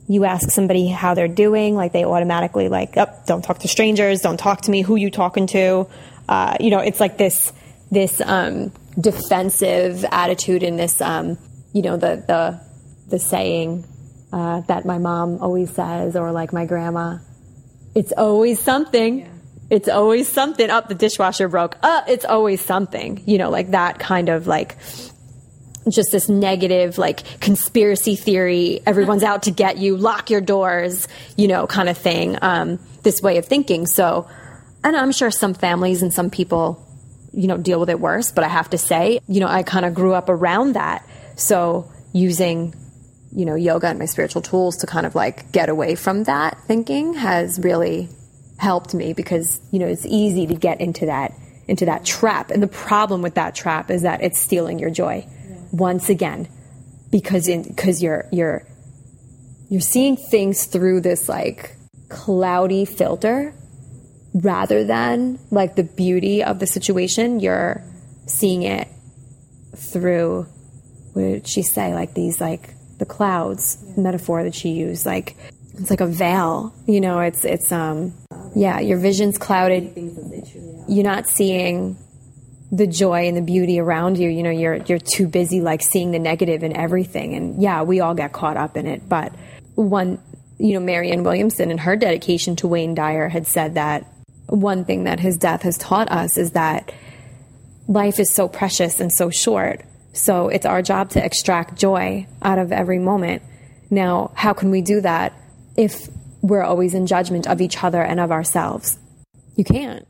you 0.09 0.25
ask 0.25 0.51
somebody 0.51 0.89
how 0.89 1.15
they're 1.15 1.29
doing, 1.29 1.77
like 1.77 1.93
they 1.93 2.05
automatically 2.05 2.69
like, 2.69 2.97
oh, 2.97 3.07
don't 3.27 3.45
talk 3.45 3.59
to 3.61 3.69
strangers, 3.69 4.23
don't 4.23 4.39
talk 4.39 4.63
to 4.63 4.71
me, 4.71 4.81
who 4.81 4.97
you 4.97 5.11
talking 5.11 5.47
to? 5.49 5.87
Uh, 6.29 6.57
you 6.59 6.71
know, 6.71 6.81
it's 6.81 6.99
like 6.99 7.19
this 7.19 7.53
this 7.91 8.21
um, 8.23 8.73
defensive 8.99 10.05
attitude 10.11 10.63
and 10.63 10.79
this, 10.79 11.01
um, 11.01 11.39
you 11.73 11.83
know, 11.83 11.97
the 11.97 12.25
the 12.27 12.61
the 13.09 13.19
saying 13.19 13.85
uh, 14.33 14.63
that 14.63 14.87
my 14.87 14.99
mom 14.99 15.39
always 15.43 15.71
says, 15.71 16.17
or 16.17 16.33
like 16.33 16.53
my 16.53 16.65
grandma, 16.65 17.19
it's 17.95 18.13
always 18.13 18.59
something. 18.61 19.21
Yeah. 19.21 19.29
It's 19.71 19.89
always 19.89 20.29
something. 20.29 20.71
Up, 20.71 20.85
oh, 20.87 20.89
the 20.89 20.95
dishwasher 20.95 21.49
broke. 21.49 21.77
Uh, 21.83 22.03
it's 22.09 22.25
always 22.25 22.65
something. 22.65 23.23
You 23.27 23.37
know, 23.37 23.51
like 23.51 23.73
that 23.73 23.99
kind 23.99 24.31
of 24.31 24.47
like 24.47 24.79
just 25.91 26.13
this 26.13 26.29
negative 26.29 26.99
like 26.99 27.41
conspiracy 27.41 28.17
theory 28.17 28.81
everyone's 28.87 29.23
out 29.23 29.45
to 29.45 29.51
get 29.51 29.79
you 29.79 29.97
lock 29.97 30.31
your 30.31 30.41
doors 30.41 31.09
you 31.37 31.49
know 31.49 31.67
kind 31.67 31.89
of 31.89 31.97
thing 31.97 32.37
um, 32.43 32.79
this 33.03 33.23
way 33.23 33.39
of 33.39 33.47
thinking. 33.47 33.87
So 33.87 34.29
and 34.85 34.97
i'm 34.97 35.13
sure 35.13 35.31
some 35.31 35.55
families 35.55 36.03
and 36.03 36.13
some 36.13 36.31
people 36.31 36.85
you 37.33 37.47
know 37.47 37.57
deal 37.57 37.81
with 37.81 37.91
it 37.91 38.01
worse 38.01 38.33
but 38.33 38.45
i 38.45 38.49
have 38.49 38.71
to 38.71 38.79
say 38.79 39.21
you 39.29 39.41
know 39.41 39.49
i 39.49 39.63
kind 39.63 39.85
of 39.85 39.95
grew 39.95 40.15
up 40.15 40.29
around 40.29 40.75
that. 40.75 41.07
So 41.37 41.91
using 42.13 42.75
you 43.33 43.45
know 43.45 43.55
yoga 43.55 43.89
and 43.89 43.99
my 43.99 44.07
spiritual 44.07 44.43
tools 44.43 44.79
to 44.79 44.87
kind 44.87 45.07
of 45.07 45.15
like 45.15 45.53
get 45.53 45.69
away 45.69 45.95
from 45.95 46.25
that 46.25 46.59
thinking 46.67 47.15
has 47.15 47.59
really 47.61 48.09
helped 48.59 48.95
me 48.95 49.13
because 49.13 49.61
you 49.71 49.79
know 49.79 49.87
it's 49.87 50.07
easy 50.07 50.47
to 50.47 50.55
get 50.55 50.81
into 50.81 51.07
that 51.07 51.33
into 51.69 51.85
that 51.85 52.05
trap. 52.05 52.51
And 52.51 52.63
the 52.63 52.69
problem 52.69 53.23
with 53.23 53.35
that 53.35 53.55
trap 53.55 53.91
is 53.91 54.03
that 54.03 54.23
it's 54.23 54.39
stealing 54.39 54.79
your 54.79 54.91
joy 54.91 55.27
once 55.73 56.09
again 56.09 56.49
because 57.11 57.49
in 57.49 57.63
because 57.63 58.03
you're 58.03 58.27
you're 58.33 58.67
you're 59.69 59.81
seeing 59.81 60.17
things 60.17 60.67
through 60.67 61.01
this 61.01 61.29
like 61.29 61.77
cloudy 62.09 62.85
filter. 62.85 63.55
Rather 64.35 64.85
than 64.85 65.39
like 65.51 65.75
the 65.75 65.83
beauty 65.83 66.45
of 66.45 66.59
the 66.59 66.67
situation 66.67 67.41
you're 67.41 67.83
seeing 68.27 68.63
it 68.63 68.87
through 69.75 70.47
what 71.15 71.23
did 71.23 71.49
she 71.49 71.63
say 71.63 71.95
like 71.95 72.13
these 72.13 72.39
like 72.39 72.75
the 72.99 73.07
clouds 73.07 73.79
yeah. 73.83 74.03
metaphor 74.03 74.45
that 74.45 74.55
she 74.55 74.69
used 74.69 75.07
like 75.07 75.35
it's 75.75 75.89
like 75.89 76.03
a 76.03 76.07
veil 76.07 76.75
you 76.87 77.01
know 77.01 77.21
it's 77.21 77.45
it's 77.45 77.73
um 77.73 78.13
yeah 78.55 78.81
your 78.81 78.99
vision's 78.99 79.39
clouded. 79.39 79.93
You're 80.89 81.05
not 81.05 81.27
seeing 81.27 81.97
the 82.71 82.87
joy 82.87 83.27
and 83.29 83.37
the 83.37 83.43
beauty 83.43 83.79
around 83.79 84.19
you. 84.19 84.29
You 84.29 84.43
know, 84.43 84.51
you're 84.51 84.77
you're 84.77 84.99
too 84.99 85.29
busy 85.29 85.61
like 85.61 85.83
seeing 85.83 86.11
the 86.11 86.19
negative 86.19 86.63
in 86.63 86.77
everything. 86.77 87.35
And 87.35 87.63
yeah, 87.63 87.83
we 87.83 88.01
all 88.01 88.15
get 88.15 88.33
caught 88.33 88.57
up 88.57 88.77
in 88.77 88.87
it. 88.87 89.09
But 89.09 89.35
one, 89.75 90.21
you 90.59 90.75
know, 90.75 90.81
Marianne 90.81 91.23
Williamson 91.23 91.71
in 91.71 91.79
her 91.79 91.97
dedication 91.97 92.57
to 92.57 92.69
Wayne 92.69 92.95
Dyer 92.95 93.29
had 93.29 93.47
said 93.47 93.75
that 93.75 94.05
one 94.47 94.85
thing 94.85 95.05
that 95.05 95.21
his 95.21 95.37
death 95.37 95.63
has 95.63 95.77
taught 95.79 96.11
us 96.11 96.37
is 96.37 96.53
that 96.53 96.93
life 97.87 98.19
is 98.19 98.33
so 98.33 98.49
precious 98.49 99.01
and 99.01 99.13
so 99.13 99.31
short. 99.31 99.83
So 100.13 100.49
it's 100.49 100.67
our 100.67 100.83
job 100.83 101.11
to 101.11 101.25
extract 101.25 101.79
joy 101.79 102.27
out 102.43 102.59
of 102.59 102.73
every 102.73 102.99
moment. 102.99 103.43
Now, 103.91 104.33
how 104.35 104.53
can 104.53 104.71
we 104.71 104.83
do 104.83 105.01
that 105.01 105.33
if 105.77 106.09
we're 106.41 106.63
always 106.63 106.95
in 106.95 107.07
judgment 107.07 107.47
of 107.47 107.61
each 107.61 107.83
other 107.85 108.03
and 108.03 108.19
of 108.19 108.33
ourselves? 108.33 108.99
You 109.55 109.65
can't. 109.65 110.08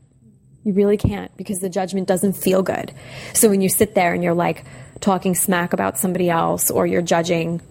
You 0.63 0.73
really 0.73 0.97
can't 0.97 1.35
because 1.37 1.59
the 1.59 1.69
judgment 1.69 2.07
doesn't 2.07 2.33
feel 2.33 2.61
good. 2.61 2.93
So 3.33 3.49
when 3.49 3.61
you 3.61 3.69
sit 3.69 3.95
there 3.95 4.13
and 4.13 4.23
you're 4.23 4.33
like 4.33 4.65
talking 4.99 5.35
smack 5.35 5.73
about 5.73 5.97
somebody 5.97 6.29
else 6.29 6.69
or 6.69 6.85
you're 6.85 7.01
judging 7.01 7.61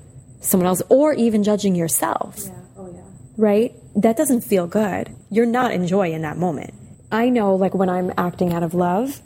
someone 0.40 0.66
else 0.66 0.82
or 0.88 1.12
even 1.12 1.42
judging 1.42 1.74
yourself. 1.74 2.38
Yeah. 2.44 2.52
Oh, 2.76 2.90
yeah. 2.90 3.02
Right? 3.36 3.74
that 4.02 4.16
doesn't 4.16 4.42
feel 4.42 4.66
good. 4.66 5.14
You're 5.30 5.46
not 5.46 5.72
in 5.72 5.86
joy 5.86 6.12
in 6.12 6.22
that 6.22 6.36
moment. 6.36 6.72
I 7.10 7.30
know, 7.30 7.56
like, 7.56 7.74
when 7.74 7.88
I'm 7.88 8.12
acting 8.16 8.52
out 8.52 8.62
of 8.62 8.74
love 8.74 9.20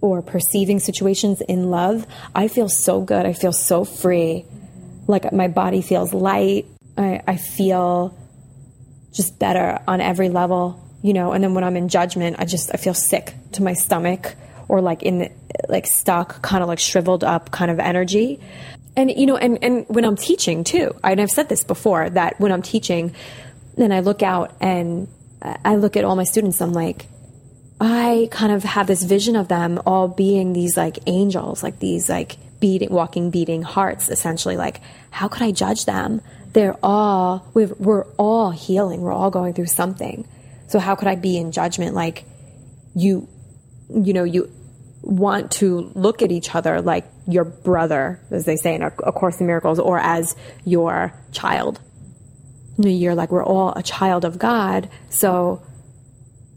or 0.00 0.22
perceiving 0.22 0.78
situations 0.78 1.42
in 1.42 1.70
love, 1.70 2.06
I 2.34 2.48
feel 2.48 2.68
so 2.68 3.02
good. 3.02 3.26
I 3.26 3.34
feel 3.34 3.52
so 3.52 3.84
free. 3.84 4.46
Like, 5.06 5.30
my 5.32 5.48
body 5.48 5.82
feels 5.82 6.14
light. 6.14 6.66
I, 6.96 7.22
I 7.26 7.36
feel 7.36 8.16
just 9.12 9.38
better 9.38 9.80
on 9.86 10.00
every 10.00 10.30
level, 10.30 10.82
you 11.06 11.12
know. 11.12 11.30
And 11.32 11.44
then 11.44 11.54
when 11.54 11.62
I'm 11.62 11.76
in 11.76 11.88
judgment, 11.88 12.36
I 12.40 12.44
just, 12.44 12.74
I 12.74 12.78
feel 12.78 12.92
sick 12.92 13.32
to 13.52 13.62
my 13.62 13.74
stomach 13.74 14.34
or 14.68 14.80
like 14.80 15.04
in 15.04 15.32
like 15.68 15.86
stuck, 15.86 16.42
kind 16.42 16.62
of 16.64 16.68
like 16.68 16.80
shriveled 16.80 17.22
up 17.22 17.52
kind 17.52 17.70
of 17.70 17.78
energy. 17.78 18.40
And, 18.96 19.10
you 19.10 19.26
know, 19.26 19.36
and, 19.36 19.62
and 19.62 19.86
when 19.88 20.04
I'm 20.04 20.16
teaching 20.16 20.64
too, 20.64 20.92
and 21.04 21.20
I've 21.20 21.30
said 21.30 21.48
this 21.48 21.62
before 21.62 22.10
that 22.10 22.40
when 22.40 22.50
I'm 22.50 22.62
teaching, 22.62 23.14
then 23.76 23.92
I 23.92 24.00
look 24.00 24.24
out 24.24 24.56
and 24.60 25.06
I 25.64 25.76
look 25.76 25.96
at 25.96 26.04
all 26.04 26.16
my 26.16 26.24
students, 26.24 26.60
I'm 26.60 26.72
like, 26.72 27.06
I 27.80 28.28
kind 28.32 28.50
of 28.50 28.64
have 28.64 28.88
this 28.88 29.04
vision 29.04 29.36
of 29.36 29.46
them 29.46 29.80
all 29.86 30.08
being 30.08 30.54
these 30.54 30.76
like 30.76 30.98
angels, 31.06 31.62
like 31.62 31.78
these 31.78 32.08
like 32.08 32.36
beating, 32.58 32.90
walking, 32.90 33.30
beating 33.30 33.62
hearts, 33.62 34.08
essentially. 34.08 34.56
Like, 34.56 34.80
how 35.10 35.28
could 35.28 35.42
I 35.42 35.52
judge 35.52 35.84
them? 35.84 36.20
They're 36.52 36.76
all, 36.82 37.48
we 37.54 37.64
are 37.64 38.06
all 38.16 38.50
healing. 38.50 39.02
We're 39.02 39.12
all 39.12 39.30
going 39.30 39.52
through 39.54 39.66
something. 39.66 40.26
So 40.68 40.78
how 40.78 40.94
could 40.94 41.08
I 41.08 41.14
be 41.14 41.36
in 41.36 41.52
judgment? 41.52 41.94
Like, 41.94 42.24
you, 42.94 43.28
you 43.88 44.12
know, 44.12 44.24
you 44.24 44.50
want 45.02 45.52
to 45.52 45.92
look 45.94 46.22
at 46.22 46.32
each 46.32 46.54
other 46.54 46.80
like 46.80 47.06
your 47.28 47.44
brother, 47.44 48.20
as 48.30 48.44
they 48.44 48.56
say 48.56 48.74
in 48.74 48.82
A 48.82 48.90
Course 48.90 49.40
in 49.40 49.46
Miracles, 49.46 49.78
or 49.78 49.98
as 49.98 50.34
your 50.64 51.12
child. 51.32 51.80
You're 52.78 53.14
like, 53.14 53.30
we're 53.30 53.44
all 53.44 53.72
a 53.74 53.82
child 53.82 54.24
of 54.24 54.38
God. 54.38 54.90
So, 55.08 55.62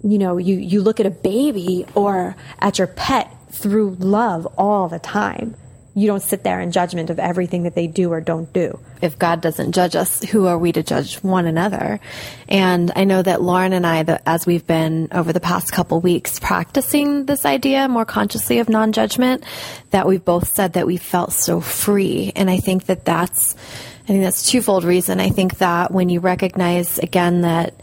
you 0.03 0.17
know, 0.17 0.37
you, 0.37 0.55
you 0.55 0.81
look 0.81 0.99
at 0.99 1.05
a 1.05 1.11
baby 1.11 1.85
or 1.95 2.35
at 2.59 2.77
your 2.77 2.87
pet 2.87 3.35
through 3.51 3.95
love 3.99 4.45
all 4.57 4.89
the 4.89 4.99
time. 4.99 5.55
You 5.95 6.07
don't 6.07 6.21
sit 6.21 6.43
there 6.43 6.61
in 6.61 6.71
judgment 6.71 7.09
of 7.09 7.19
everything 7.19 7.63
that 7.63 7.75
they 7.75 7.87
do 7.87 8.11
or 8.11 8.21
don't 8.21 8.51
do. 8.53 8.79
If 9.01 9.17
God 9.17 9.41
doesn't 9.41 9.71
judge 9.71 9.95
us, 9.95 10.23
who 10.23 10.45
are 10.47 10.57
we 10.57 10.71
to 10.71 10.83
judge 10.83 11.17
one 11.17 11.45
another? 11.45 11.99
And 12.47 12.91
I 12.95 13.05
know 13.05 13.21
that 13.21 13.41
Lauren 13.41 13.73
and 13.73 13.85
I, 13.85 14.19
as 14.25 14.45
we've 14.45 14.65
been 14.65 15.07
over 15.11 15.33
the 15.33 15.39
past 15.39 15.71
couple 15.71 15.99
weeks 15.99 16.39
practicing 16.39 17.25
this 17.25 17.45
idea 17.45 17.87
more 17.87 18.05
consciously 18.05 18.59
of 18.59 18.69
non-judgment, 18.69 19.43
that 19.89 20.07
we've 20.07 20.23
both 20.23 20.47
said 20.47 20.73
that 20.73 20.85
we 20.85 20.97
felt 20.97 21.33
so 21.33 21.59
free. 21.59 22.31
And 22.35 22.49
I 22.49 22.57
think 22.57 22.85
that 22.85 23.03
that's, 23.03 23.55
I 24.03 24.07
think 24.07 24.23
that's 24.23 24.49
twofold 24.49 24.83
reason. 24.83 25.19
I 25.19 25.29
think 25.29 25.57
that 25.57 25.91
when 25.91 26.09
you 26.09 26.19
recognize 26.19 26.99
again 26.99 27.41
that, 27.41 27.73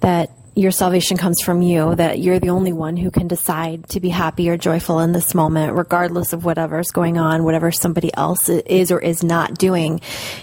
that 0.00 0.30
your 0.56 0.70
salvation 0.70 1.16
comes 1.16 1.40
from 1.42 1.62
you, 1.62 1.94
that 1.96 2.20
you're 2.20 2.38
the 2.38 2.50
only 2.50 2.72
one 2.72 2.96
who 2.96 3.10
can 3.10 3.26
decide 3.26 3.88
to 3.88 4.00
be 4.00 4.08
happy 4.08 4.48
or 4.48 4.56
joyful 4.56 5.00
in 5.00 5.12
this 5.12 5.34
moment, 5.34 5.74
regardless 5.74 6.32
of 6.32 6.44
whatever's 6.44 6.90
going 6.90 7.18
on, 7.18 7.42
whatever 7.42 7.72
somebody 7.72 8.14
else 8.14 8.48
is 8.48 8.92
or 8.92 9.00
is 9.00 9.24
not 9.24 9.58
doing. 9.58 10.00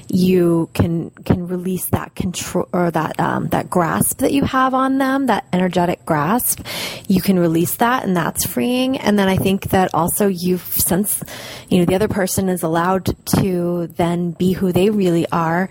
You 0.10 0.70
can 0.74 1.12
can 1.12 1.48
release 1.48 1.86
that 1.90 2.14
control 2.16 2.68
or 2.74 2.92
that 2.92 3.20
um, 3.20 3.48
that 3.50 3.70
grasp 3.70 4.20
that 4.20 4.34
you 4.34 4.44
have 4.44 4.74
on 4.74 4.98
them, 4.98 5.28
that 5.28 5.46
energetic 5.54 6.06
grasp. 6.06 6.62
You 7.08 7.22
can 7.22 7.40
release 7.40 7.78
that, 7.78 8.04
and 8.04 8.16
that's 8.16 8.46
freeing. 8.46 8.98
And 8.98 9.18
then 9.18 9.30
I 9.30 9.38
think 9.38 9.70
that 9.70 9.94
also 9.94 10.28
you've 10.28 10.62
since 10.64 11.24
you 11.70 11.80
know, 11.80 11.86
the 11.86 11.96
other 11.96 12.10
person 12.10 12.50
is 12.50 12.64
allowed 12.64 13.16
to 13.38 13.88
then 13.88 14.32
be 14.32 14.52
who 14.52 14.74
they 14.74 14.90
really 14.90 15.26
are, 15.32 15.70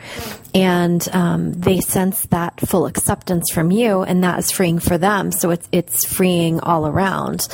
and 0.54 1.06
um, 1.12 1.52
they 1.52 1.80
sense 1.80 2.22
that 2.26 2.60
full 2.60 2.86
acceptance 2.86 3.50
from 3.50 3.70
you, 3.70 4.02
and 4.02 4.24
that 4.24 4.38
is 4.38 4.50
freeing 4.50 4.78
for 4.78 4.98
them. 4.98 5.32
So 5.32 5.50
it's 5.50 5.68
it's 5.72 6.06
freeing 6.06 6.60
all 6.60 6.86
around. 6.86 7.48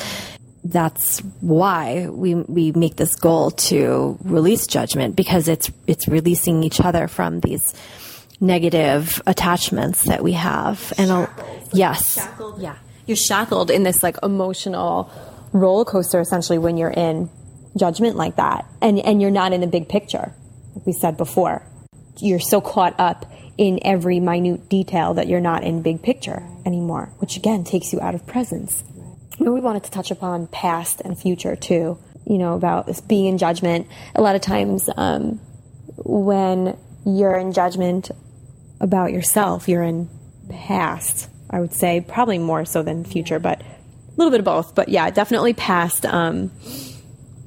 That's 0.64 1.20
why 1.40 2.08
we 2.08 2.34
we 2.34 2.72
make 2.72 2.96
this 2.96 3.14
goal 3.14 3.52
to 3.52 4.18
release 4.22 4.66
judgment 4.66 5.16
because 5.16 5.48
it's 5.48 5.70
it's 5.86 6.08
releasing 6.08 6.62
each 6.62 6.80
other 6.80 7.08
from 7.08 7.40
these 7.40 7.74
negative 8.40 9.22
attachments 9.26 10.04
that 10.04 10.22
we 10.22 10.32
have. 10.32 10.92
And 10.98 11.28
yes, 11.72 12.14
shackled. 12.14 12.60
yeah, 12.60 12.76
you're 13.06 13.16
shackled 13.16 13.70
in 13.70 13.82
this 13.82 14.02
like 14.02 14.16
emotional 14.22 15.10
roller 15.52 15.84
coaster 15.84 16.20
essentially 16.20 16.58
when 16.58 16.76
you're 16.76 16.90
in 16.90 17.30
judgment 17.78 18.16
like 18.16 18.36
that, 18.36 18.66
and 18.80 18.98
and 18.98 19.20
you're 19.20 19.30
not 19.30 19.52
in 19.52 19.60
the 19.60 19.66
big 19.66 19.88
picture, 19.88 20.34
like 20.74 20.86
we 20.86 20.92
said 20.92 21.16
before. 21.16 21.62
You're 22.18 22.40
so 22.40 22.60
caught 22.60 22.94
up 22.98 23.30
in 23.58 23.78
every 23.82 24.20
minute 24.20 24.68
detail 24.68 25.14
that 25.14 25.28
you're 25.28 25.40
not 25.40 25.64
in 25.64 25.82
big 25.82 26.02
picture 26.02 26.42
anymore, 26.64 27.12
which 27.18 27.36
again 27.36 27.64
takes 27.64 27.92
you 27.92 28.00
out 28.00 28.14
of 28.14 28.26
presence. 28.26 28.84
We 29.38 29.60
wanted 29.60 29.84
to 29.84 29.90
touch 29.90 30.10
upon 30.10 30.46
past 30.48 31.00
and 31.00 31.18
future 31.18 31.56
too, 31.56 31.98
you 32.26 32.38
know, 32.38 32.54
about 32.54 32.86
this 32.86 33.00
being 33.00 33.26
in 33.26 33.38
judgment. 33.38 33.86
A 34.14 34.22
lot 34.22 34.34
of 34.34 34.42
times 34.42 34.88
um, 34.96 35.40
when 35.96 36.76
you're 37.04 37.36
in 37.36 37.52
judgment 37.52 38.10
about 38.80 39.12
yourself, 39.12 39.68
you're 39.68 39.82
in 39.82 40.08
past, 40.48 41.28
I 41.50 41.60
would 41.60 41.72
say, 41.72 42.00
probably 42.00 42.38
more 42.38 42.64
so 42.64 42.82
than 42.82 43.04
future, 43.04 43.38
but 43.38 43.60
a 43.60 43.66
little 44.16 44.30
bit 44.30 44.40
of 44.40 44.44
both. 44.44 44.74
But 44.74 44.88
yeah, 44.88 45.10
definitely 45.10 45.54
past. 45.54 46.06
Um, 46.06 46.50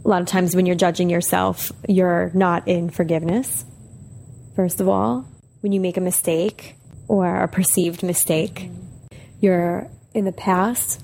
a 0.05 0.07
lot 0.07 0.21
of 0.21 0.27
times 0.27 0.55
when 0.55 0.65
you're 0.65 0.75
judging 0.75 1.09
yourself, 1.09 1.71
you're 1.87 2.31
not 2.33 2.67
in 2.67 2.89
forgiveness, 2.89 3.65
first 4.59 4.81
of 4.81 4.89
all 4.89 5.25
when 5.61 5.71
you 5.71 5.79
make 5.79 5.95
a 5.95 6.01
mistake 6.01 6.75
or 7.07 7.43
a 7.43 7.47
perceived 7.47 8.03
mistake. 8.03 8.69
You're 9.39 9.89
in 10.13 10.25
the 10.25 10.33
past, 10.33 11.01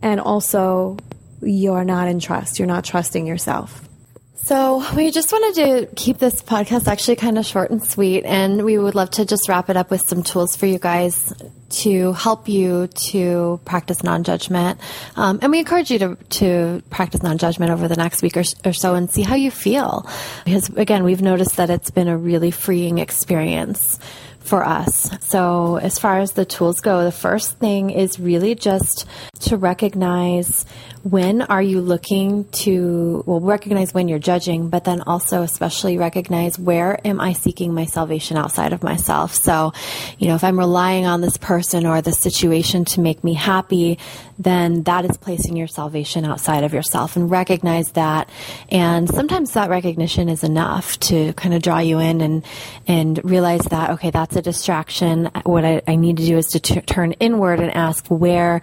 and 0.00 0.20
also 0.20 0.98
you're 1.42 1.84
not 1.84 2.06
in 2.06 2.20
trust. 2.20 2.60
You're 2.60 2.68
not 2.68 2.84
trusting 2.84 3.26
yourself. 3.26 3.88
So, 4.36 4.84
we 4.94 5.10
just 5.10 5.32
wanted 5.32 5.54
to 5.54 5.94
keep 5.94 6.18
this 6.18 6.42
podcast 6.42 6.88
actually 6.88 7.16
kind 7.16 7.38
of 7.38 7.46
short 7.46 7.70
and 7.70 7.82
sweet, 7.82 8.24
and 8.24 8.64
we 8.64 8.76
would 8.76 8.94
love 8.94 9.10
to 9.12 9.24
just 9.24 9.48
wrap 9.48 9.70
it 9.70 9.76
up 9.76 9.90
with 9.90 10.02
some 10.02 10.22
tools 10.22 10.56
for 10.56 10.66
you 10.66 10.78
guys 10.78 11.32
to 11.70 12.12
help 12.12 12.48
you 12.48 12.88
to 13.10 13.60
practice 13.64 14.02
non 14.02 14.24
judgment. 14.24 14.80
Um, 15.16 15.38
and 15.40 15.52
we 15.52 15.60
encourage 15.60 15.90
you 15.90 15.98
to, 16.00 16.16
to 16.16 16.82
practice 16.90 17.22
non 17.22 17.38
judgment 17.38 17.70
over 17.70 17.86
the 17.86 17.96
next 17.96 18.22
week 18.22 18.36
or, 18.36 18.42
or 18.64 18.72
so 18.72 18.94
and 18.94 19.08
see 19.08 19.22
how 19.22 19.36
you 19.36 19.52
feel. 19.52 20.06
Because, 20.44 20.68
again, 20.70 21.04
we've 21.04 21.22
noticed 21.22 21.56
that 21.56 21.70
it's 21.70 21.90
been 21.90 22.08
a 22.08 22.16
really 22.16 22.50
freeing 22.50 22.98
experience 22.98 23.98
for 24.44 24.64
us. 24.64 25.10
So, 25.22 25.76
as 25.76 25.98
far 25.98 26.20
as 26.20 26.32
the 26.32 26.44
tools 26.44 26.80
go, 26.80 27.04
the 27.04 27.12
first 27.12 27.58
thing 27.58 27.90
is 27.90 28.20
really 28.20 28.54
just 28.54 29.06
to 29.40 29.56
recognize 29.56 30.66
when 31.04 31.42
are 31.42 31.60
you 31.60 31.82
looking 31.82 32.44
to, 32.44 33.22
well, 33.26 33.40
recognize 33.40 33.92
when 33.92 34.08
you're 34.08 34.18
judging, 34.18 34.70
but 34.70 34.84
then 34.84 35.02
also 35.02 35.42
especially 35.42 35.98
recognize 35.98 36.58
where 36.58 36.98
am 37.06 37.20
I 37.20 37.34
seeking 37.34 37.74
my 37.74 37.84
salvation 37.84 38.38
outside 38.38 38.72
of 38.72 38.82
myself. 38.82 39.34
So, 39.34 39.74
you 40.18 40.28
know, 40.28 40.34
if 40.34 40.42
I'm 40.42 40.58
relying 40.58 41.04
on 41.04 41.20
this 41.20 41.36
person 41.36 41.84
or 41.84 42.00
the 42.00 42.12
situation 42.12 42.86
to 42.86 43.00
make 43.00 43.22
me 43.22 43.34
happy, 43.34 43.98
then 44.38 44.82
that 44.84 45.04
is 45.04 45.16
placing 45.18 45.56
your 45.56 45.68
salvation 45.68 46.24
outside 46.24 46.64
of 46.64 46.72
yourself 46.72 47.16
and 47.16 47.30
recognize 47.30 47.92
that. 47.92 48.30
And 48.70 49.08
sometimes 49.08 49.52
that 49.52 49.68
recognition 49.68 50.30
is 50.30 50.42
enough 50.42 50.98
to 51.00 51.34
kind 51.34 51.54
of 51.54 51.62
draw 51.62 51.80
you 51.80 51.98
in 51.98 52.22
and, 52.22 52.44
and 52.86 53.22
realize 53.24 53.62
that, 53.66 53.90
okay, 53.90 54.10
that's 54.10 54.33
a 54.36 54.42
distraction. 54.42 55.30
What 55.44 55.64
I, 55.64 55.82
I 55.86 55.96
need 55.96 56.16
to 56.18 56.24
do 56.24 56.38
is 56.38 56.48
to 56.48 56.60
t- 56.60 56.80
turn 56.80 57.12
inward 57.12 57.60
and 57.60 57.74
ask, 57.74 58.06
where 58.08 58.60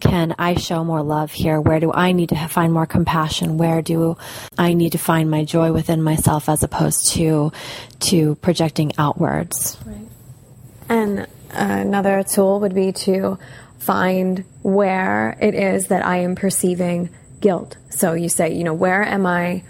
can 0.00 0.34
I 0.38 0.54
show 0.54 0.84
more 0.84 1.02
love 1.02 1.32
here? 1.32 1.60
Where 1.60 1.80
do 1.80 1.92
I 1.92 2.12
need 2.12 2.30
to 2.30 2.48
find 2.48 2.72
more 2.72 2.86
compassion? 2.86 3.58
Where 3.58 3.82
do 3.82 4.16
I 4.58 4.74
need 4.74 4.92
to 4.92 4.98
find 4.98 5.30
my 5.30 5.44
joy 5.44 5.72
within 5.72 6.02
myself 6.02 6.48
as 6.48 6.62
opposed 6.62 7.12
to 7.12 7.52
to 8.00 8.34
projecting 8.36 8.92
outwards? 8.98 9.78
Right. 9.84 10.08
And 10.88 11.20
uh, 11.20 11.26
another 11.52 12.22
tool 12.22 12.60
would 12.60 12.74
be 12.74 12.92
to 12.92 13.38
find 13.78 14.44
where 14.62 15.36
it 15.40 15.54
is 15.54 15.88
that 15.88 16.04
I 16.04 16.18
am 16.18 16.34
perceiving 16.34 17.10
guilt. 17.40 17.76
So 17.90 18.14
you 18.14 18.28
say, 18.28 18.54
you 18.54 18.64
know, 18.64 18.74
where 18.74 19.02
am 19.02 19.26
I 19.26 19.62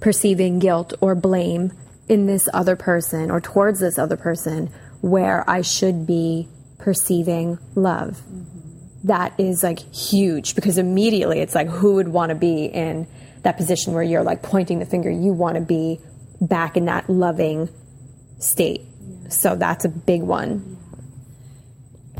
perceiving 0.00 0.58
guilt 0.58 0.92
or 1.00 1.14
blame 1.14 1.72
in 2.08 2.26
this 2.26 2.48
other 2.52 2.76
person 2.76 3.30
or 3.30 3.40
towards 3.40 3.80
this 3.80 3.98
other 3.98 4.16
person 4.16 4.70
where 5.04 5.48
I 5.48 5.62
should 5.62 6.06
be 6.06 6.48
perceiving 6.78 7.58
love? 7.74 8.22
that 9.04 9.38
is 9.38 9.62
like 9.62 9.78
huge 9.94 10.54
because 10.54 10.78
immediately 10.78 11.40
it's 11.40 11.54
like 11.54 11.68
who 11.68 11.94
would 11.94 12.08
want 12.08 12.30
to 12.30 12.34
be 12.34 12.64
in 12.64 13.06
that 13.42 13.56
position 13.58 13.92
where 13.92 14.02
you're 14.02 14.22
like 14.22 14.42
pointing 14.42 14.78
the 14.78 14.86
finger? 14.86 15.10
You 15.10 15.32
want 15.32 15.56
to 15.56 15.60
be 15.60 16.00
back 16.40 16.76
in 16.76 16.86
that 16.86 17.08
loving 17.08 17.68
state. 18.38 18.80
So 19.28 19.54
that's 19.56 19.84
a 19.84 19.88
big 19.88 20.22
one 20.22 20.78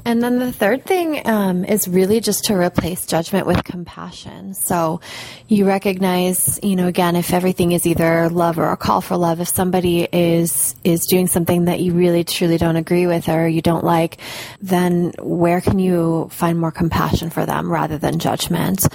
And 0.07 0.23
then 0.23 0.39
the 0.39 0.53
third 0.53 0.85
thing 0.85 1.27
um, 1.27 1.65
is 1.65 1.89
really 1.89 2.21
just 2.21 2.45
to 2.45 2.55
replace 2.55 3.07
judgment 3.07 3.47
with 3.47 3.65
compassion. 3.65 4.53
So 4.53 5.01
you 5.49 5.67
recognize, 5.67 6.61
you 6.63 6.77
know, 6.77 6.87
again, 6.89 7.17
if 7.17 7.33
everything 7.33 7.73
is 7.73 7.87
either 7.87 8.29
love 8.29 8.59
or 8.59 8.71
a 8.71 8.77
call 8.77 9.01
for 9.01 9.17
love, 9.17 9.41
if 9.41 9.49
somebody 9.49 10.07
is 10.13 10.75
is 10.85 11.07
doing 11.09 11.27
something 11.27 11.65
that 11.67 11.81
you 11.81 11.95
really 11.95 12.23
truly 12.23 12.59
don't 12.59 12.77
agree 12.77 13.07
with 13.07 13.31
or 13.31 13.49
you 13.49 13.63
don't 13.63 13.85
like, 13.85 14.19
then 14.61 15.13
where 15.21 15.63
can 15.63 15.79
you 15.79 16.29
find 16.31 16.61
more 16.61 16.73
compassion 16.73 17.31
for 17.31 17.47
them 17.47 17.73
rather 17.73 17.97
than 17.97 18.19
judgment? 18.19 18.87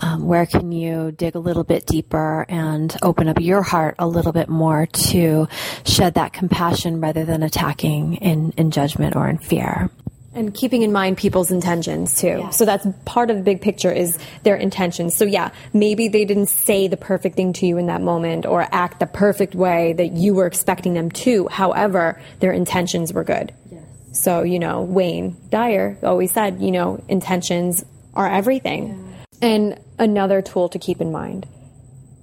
Um, 0.00 0.26
where 0.26 0.44
can 0.44 0.70
you 0.70 1.12
dig 1.12 1.34
a 1.34 1.40
little 1.40 1.64
bit 1.64 1.86
deeper 1.86 2.44
and 2.48 2.94
open 3.02 3.28
up 3.28 3.40
your 3.40 3.62
heart 3.62 3.94
a 3.98 4.06
little 4.06 4.32
bit 4.32 4.50
more 4.50 4.86
to 4.86 5.48
shed 5.84 6.14
that 6.14 6.34
compassion 6.34 7.00
rather 7.00 7.24
than 7.24 7.42
attacking 7.42 8.16
in, 8.16 8.52
in 8.58 8.70
judgment 8.70 9.16
or 9.16 9.28
in 9.28 9.38
fear? 9.38 9.90
And 10.38 10.54
keeping 10.54 10.82
in 10.82 10.92
mind 10.92 11.18
people's 11.18 11.50
intentions 11.50 12.14
too. 12.14 12.38
Yeah. 12.38 12.50
So 12.50 12.64
that's 12.64 12.86
part 13.04 13.30
of 13.30 13.36
the 13.36 13.42
big 13.42 13.60
picture 13.60 13.90
is 13.90 14.18
their 14.44 14.56
intentions. 14.56 15.16
So 15.16 15.24
yeah, 15.24 15.50
maybe 15.72 16.08
they 16.08 16.24
didn't 16.24 16.46
say 16.46 16.86
the 16.86 16.96
perfect 16.96 17.34
thing 17.34 17.52
to 17.54 17.66
you 17.66 17.76
in 17.76 17.86
that 17.86 18.00
moment 18.00 18.46
or 18.46 18.66
act 18.72 19.00
the 19.00 19.06
perfect 19.06 19.54
way 19.54 19.94
that 19.94 20.12
you 20.12 20.34
were 20.34 20.46
expecting 20.46 20.94
them 20.94 21.10
to. 21.10 21.48
However, 21.48 22.22
their 22.38 22.52
intentions 22.52 23.12
were 23.12 23.24
good. 23.24 23.52
Yes. 23.70 23.82
So, 24.12 24.42
you 24.42 24.58
know, 24.58 24.82
Wayne 24.82 25.36
Dyer 25.50 25.98
always 26.02 26.30
said, 26.30 26.62
you 26.62 26.70
know, 26.70 27.04
intentions 27.08 27.84
are 28.14 28.30
everything. 28.30 29.14
Yeah. 29.40 29.48
And 29.48 29.80
another 29.98 30.40
tool 30.40 30.68
to 30.70 30.78
keep 30.78 31.00
in 31.00 31.10
mind. 31.10 31.46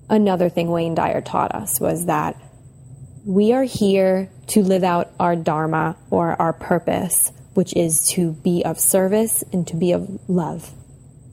Another 0.10 0.50
thing 0.50 0.70
Wayne 0.70 0.96
Dyer 0.96 1.22
taught 1.22 1.54
us 1.54 1.80
was 1.80 2.06
that 2.06 2.38
we 3.26 3.54
are 3.54 3.64
here 3.64 4.30
to 4.48 4.62
live 4.62 4.84
out 4.84 5.10
our 5.20 5.36
dharma 5.36 5.98
or 6.12 6.40
our 6.40 6.54
purpose 6.54 7.32
which 7.56 7.76
is 7.76 8.08
to 8.10 8.34
be 8.34 8.64
of 8.64 8.80
service 8.80 9.44
and 9.52 9.68
to 9.68 9.76
be 9.76 9.92
of 9.92 10.20
love, 10.30 10.72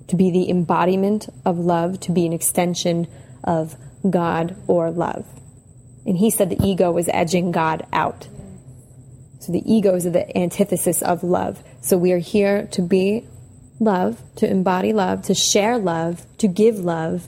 to 0.08 0.16
be 0.16 0.30
the 0.30 0.48
embodiment 0.48 1.28
of 1.44 1.58
love, 1.58 2.00
to 2.00 2.12
be 2.12 2.24
an 2.26 2.32
extension 2.32 3.06
of 3.44 3.76
God 4.08 4.56
or 4.66 4.90
love. 4.90 5.26
And 6.06 6.16
he 6.16 6.30
said 6.30 6.50
the 6.50 6.64
ego 6.64 6.90
was 6.90 7.08
edging 7.12 7.52
God 7.52 7.86
out. 7.92 8.28
So 9.40 9.52
the 9.52 9.62
ego 9.66 9.94
is 9.96 10.04
the 10.04 10.36
antithesis 10.36 11.02
of 11.02 11.22
love. 11.22 11.62
So 11.80 11.98
we 11.98 12.12
are 12.12 12.18
here 12.18 12.68
to 12.72 12.82
be 12.82 13.26
love, 13.80 14.22
to 14.36 14.48
embody 14.48 14.92
love, 14.92 15.22
to 15.22 15.34
share 15.34 15.78
love, 15.78 16.24
to 16.38 16.46
give 16.46 16.78
love, 16.78 17.26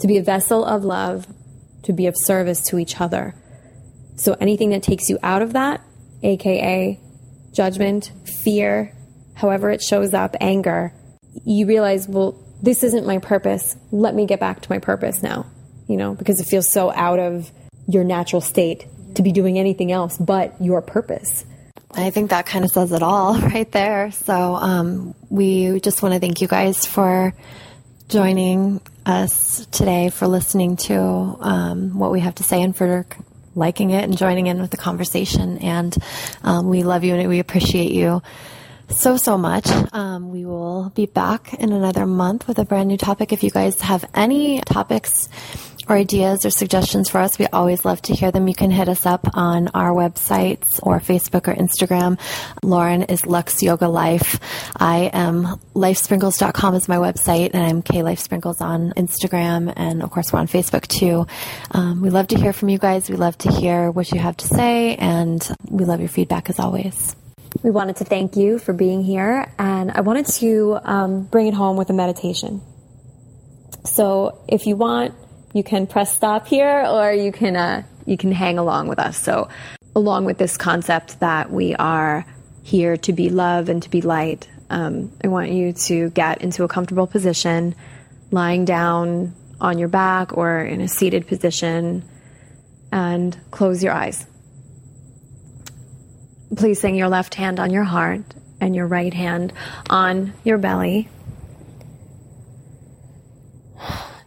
to 0.00 0.06
be 0.06 0.18
a 0.18 0.22
vessel 0.22 0.64
of 0.64 0.84
love, 0.84 1.26
to 1.84 1.92
be 1.94 2.06
of 2.06 2.14
service 2.16 2.62
to 2.68 2.78
each 2.78 3.00
other. 3.00 3.34
So 4.16 4.36
anything 4.40 4.70
that 4.70 4.82
takes 4.82 5.08
you 5.08 5.18
out 5.22 5.40
of 5.40 5.54
that, 5.54 5.80
aka 6.22 7.00
judgment, 7.52 8.12
fear, 8.42 8.94
however 9.34 9.70
it 9.70 9.82
shows 9.82 10.14
up, 10.14 10.36
anger, 10.40 10.92
you 11.44 11.66
realize, 11.66 12.08
well, 12.08 12.38
this 12.62 12.82
isn't 12.82 13.06
my 13.06 13.18
purpose. 13.18 13.76
Let 13.90 14.14
me 14.14 14.26
get 14.26 14.40
back 14.40 14.60
to 14.62 14.70
my 14.70 14.78
purpose 14.78 15.22
now, 15.22 15.46
you 15.88 15.96
know, 15.96 16.14
because 16.14 16.40
it 16.40 16.44
feels 16.44 16.68
so 16.68 16.92
out 16.92 17.18
of 17.18 17.50
your 17.88 18.04
natural 18.04 18.40
state 18.40 18.86
to 19.14 19.22
be 19.22 19.32
doing 19.32 19.58
anything 19.58 19.90
else 19.92 20.16
but 20.18 20.54
your 20.60 20.82
purpose. 20.82 21.44
I 21.92 22.10
think 22.10 22.30
that 22.30 22.46
kind 22.46 22.64
of 22.64 22.70
says 22.70 22.92
it 22.92 23.02
all 23.02 23.38
right 23.40 23.70
there. 23.72 24.12
So, 24.12 24.54
um, 24.54 25.14
we 25.28 25.80
just 25.80 26.02
want 26.02 26.14
to 26.14 26.20
thank 26.20 26.40
you 26.40 26.46
guys 26.46 26.86
for 26.86 27.34
joining 28.08 28.80
us 29.06 29.66
today, 29.66 30.10
for 30.10 30.26
listening 30.26 30.76
to 30.76 31.00
um, 31.00 31.98
what 31.98 32.12
we 32.12 32.20
have 32.20 32.34
to 32.36 32.42
say, 32.42 32.62
and 32.62 32.76
for 32.76 33.06
liking 33.54 33.90
it 33.90 34.04
and 34.04 34.16
joining 34.16 34.46
in 34.46 34.60
with 34.60 34.70
the 34.70 34.76
conversation. 34.76 35.58
And 35.58 35.96
um, 36.44 36.68
we 36.68 36.82
love 36.82 37.04
you 37.04 37.14
and 37.14 37.28
we 37.28 37.38
appreciate 37.38 37.92
you 37.92 38.22
so, 38.90 39.16
so 39.16 39.38
much. 39.38 39.68
Um, 39.92 40.30
we 40.30 40.44
will 40.44 40.90
be 40.90 41.06
back 41.06 41.54
in 41.54 41.72
another 41.72 42.06
month 42.06 42.46
with 42.48 42.58
a 42.58 42.64
brand 42.64 42.88
new 42.88 42.96
topic. 42.96 43.32
If 43.32 43.42
you 43.42 43.50
guys 43.50 43.80
have 43.80 44.04
any 44.14 44.60
topics 44.60 45.28
or 45.88 45.96
ideas 45.96 46.44
or 46.46 46.50
suggestions 46.50 47.08
for 47.08 47.18
us, 47.18 47.38
we 47.38 47.46
always 47.46 47.84
love 47.84 48.00
to 48.02 48.14
hear 48.14 48.30
them. 48.30 48.46
You 48.46 48.54
can 48.54 48.70
hit 48.70 48.88
us 48.88 49.06
up 49.06 49.26
on 49.34 49.68
our 49.68 49.90
websites 49.90 50.80
or 50.82 51.00
Facebook 51.00 51.48
or 51.48 51.54
Instagram. 51.54 52.18
Lauren 52.62 53.02
is 53.02 53.26
Lux 53.26 53.62
Yoga 53.62 53.88
Life. 53.88 54.38
I 54.76 55.10
am 55.12 55.58
lifesprinkles.com 55.74 56.74
is 56.74 56.88
my 56.88 56.96
website 56.96 57.50
and 57.54 57.64
I'm 57.64 57.82
K 57.82 58.02
Life 58.02 58.20
Sprinkles 58.20 58.60
on 58.60 58.92
Instagram 58.96 59.72
and 59.74 60.02
of 60.02 60.10
course 60.10 60.32
we're 60.32 60.40
on 60.40 60.46
Facebook 60.46 60.86
too. 60.86 61.26
Um, 61.72 62.02
we 62.02 62.10
love 62.10 62.28
to 62.28 62.36
hear 62.38 62.52
from 62.52 62.68
you 62.68 62.78
guys. 62.78 63.08
We 63.08 63.16
love 63.16 63.36
to 63.38 63.50
hear 63.50 63.90
what 63.90 64.12
you 64.12 64.20
have 64.20 64.36
to 64.38 64.46
say 64.46 64.96
and 64.96 65.46
we 65.68 65.84
love 65.84 66.00
your 66.00 66.08
feedback 66.08 66.50
as 66.50 66.58
always. 66.58 67.16
We 67.62 67.70
wanted 67.70 67.96
to 67.96 68.04
thank 68.04 68.36
you 68.36 68.58
for 68.58 68.72
being 68.72 69.02
here 69.02 69.52
and 69.58 69.90
I 69.90 70.00
wanted 70.00 70.26
to 70.26 70.78
um, 70.82 71.24
bring 71.24 71.46
it 71.46 71.54
home 71.54 71.76
with 71.76 71.90
a 71.90 71.92
meditation. 71.92 72.62
So 73.84 74.42
if 74.48 74.66
you 74.66 74.76
want 74.76 75.14
you 75.52 75.64
can 75.64 75.86
press 75.86 76.14
stop 76.14 76.46
here 76.46 76.84
or 76.86 77.12
you 77.12 77.32
can 77.32 77.56
uh, 77.56 77.82
you 78.06 78.16
can 78.16 78.32
hang 78.32 78.58
along 78.58 78.88
with 78.88 78.98
us. 78.98 79.18
So 79.18 79.48
along 79.94 80.24
with 80.24 80.38
this 80.38 80.56
concept 80.56 81.20
that 81.20 81.50
we 81.50 81.74
are 81.74 82.24
here 82.62 82.96
to 82.98 83.12
be 83.12 83.28
love 83.30 83.68
and 83.68 83.82
to 83.82 83.90
be 83.90 84.00
light, 84.00 84.48
um, 84.68 85.12
I 85.22 85.28
want 85.28 85.50
you 85.50 85.72
to 85.72 86.10
get 86.10 86.42
into 86.42 86.62
a 86.62 86.68
comfortable 86.68 87.06
position, 87.06 87.74
lying 88.30 88.64
down 88.64 89.34
on 89.60 89.78
your 89.78 89.88
back 89.88 90.36
or 90.36 90.60
in 90.60 90.80
a 90.80 90.88
seated 90.88 91.26
position, 91.26 92.04
and 92.92 93.36
close 93.50 93.82
your 93.82 93.92
eyes. 93.92 94.26
Placing 96.56 96.96
your 96.96 97.08
left 97.08 97.36
hand 97.36 97.60
on 97.60 97.70
your 97.70 97.84
heart 97.84 98.22
and 98.60 98.74
your 98.74 98.86
right 98.86 99.14
hand 99.14 99.52
on 99.88 100.34
your 100.44 100.58
belly. 100.58 101.08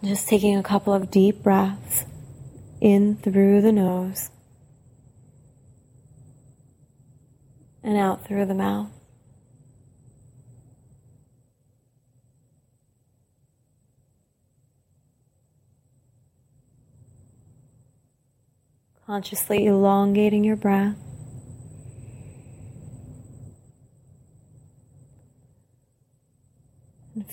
Just 0.04 0.28
taking 0.28 0.58
a 0.58 0.64
couple 0.64 0.94
of 0.94 1.12
deep 1.12 1.44
breaths 1.44 2.06
in 2.82 3.16
through 3.18 3.62
the 3.62 3.72
nose 3.72 4.30
and 7.84 7.98
out 7.98 8.26
through 8.26 8.46
the 8.46 8.54
mouth. 8.54 8.90
Consciously 19.06 19.66
elongating 19.66 20.44
your 20.44 20.56
breath. 20.56 20.96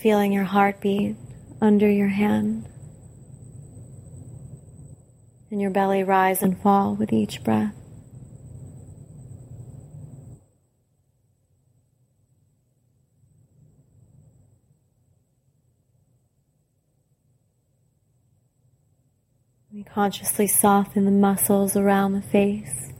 Feeling 0.01 0.33
your 0.33 0.45
heartbeat 0.45 1.15
under 1.61 1.87
your 1.87 2.07
hand, 2.07 2.67
and 5.51 5.61
your 5.61 5.69
belly 5.69 6.03
rise 6.03 6.41
and 6.41 6.59
fall 6.59 6.95
with 6.95 7.13
each 7.13 7.43
breath. 7.43 7.75
We 19.71 19.83
consciously 19.83 20.47
soften 20.47 21.05
the 21.05 21.11
muscles 21.11 21.77
around 21.77 22.13
the 22.13 22.21
face. 22.21 22.91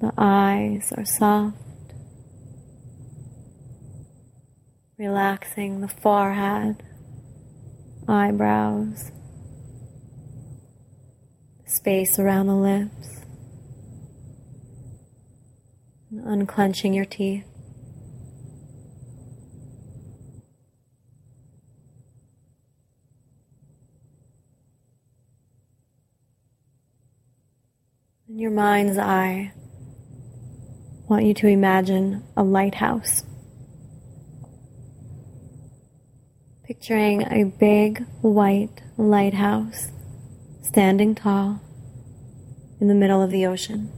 The 0.00 0.12
eyes 0.16 0.92
are 0.96 1.04
soft. 1.04 1.58
Relaxing 5.00 5.80
the 5.80 5.88
forehead, 5.88 6.82
eyebrows, 8.06 9.10
space 11.64 12.18
around 12.18 12.46
the 12.48 12.54
lips, 12.54 13.22
unclenching 16.12 16.92
your 16.92 17.06
teeth. 17.06 17.46
In 28.28 28.38
your 28.38 28.50
mind's 28.50 28.98
eye, 28.98 29.54
I 29.54 31.06
want 31.08 31.24
you 31.24 31.32
to 31.32 31.46
imagine 31.46 32.22
a 32.36 32.42
lighthouse. 32.42 33.24
Picturing 36.70 37.22
a 37.32 37.42
big 37.42 38.06
white 38.20 38.80
lighthouse 38.96 39.88
standing 40.62 41.16
tall 41.16 41.60
in 42.80 42.86
the 42.86 42.94
middle 42.94 43.20
of 43.20 43.32
the 43.32 43.44
ocean. 43.44 43.90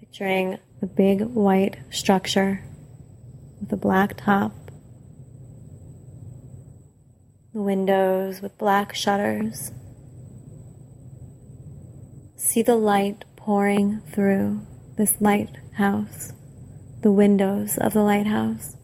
Picturing 0.00 0.58
a 0.82 0.86
big 0.86 1.20
white 1.20 1.76
structure 1.90 2.64
with 3.60 3.72
a 3.72 3.76
black 3.76 4.16
top, 4.16 4.50
the 7.54 7.62
windows 7.62 8.42
with 8.42 8.58
black 8.58 8.92
shutters, 8.96 9.70
See 12.36 12.62
the 12.62 12.74
light 12.74 13.24
pouring 13.36 14.00
through 14.12 14.66
this 14.96 15.20
lighthouse, 15.20 16.32
the 17.00 17.12
windows 17.12 17.78
of 17.78 17.92
the 17.92 18.02
lighthouse. 18.02 18.76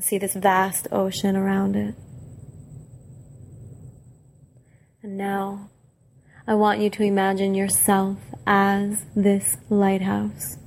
See 0.00 0.18
this 0.18 0.34
vast 0.34 0.88
ocean 0.90 1.36
around 1.36 1.76
it. 1.76 1.94
And 5.02 5.16
now 5.16 5.70
I 6.46 6.54
want 6.54 6.80
you 6.80 6.90
to 6.90 7.02
imagine 7.02 7.54
yourself 7.54 8.18
as 8.46 9.06
this 9.14 9.56
lighthouse, 9.70 10.58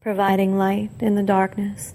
providing 0.00 0.58
light 0.58 0.90
in 1.00 1.14
the 1.14 1.22
darkness, 1.22 1.94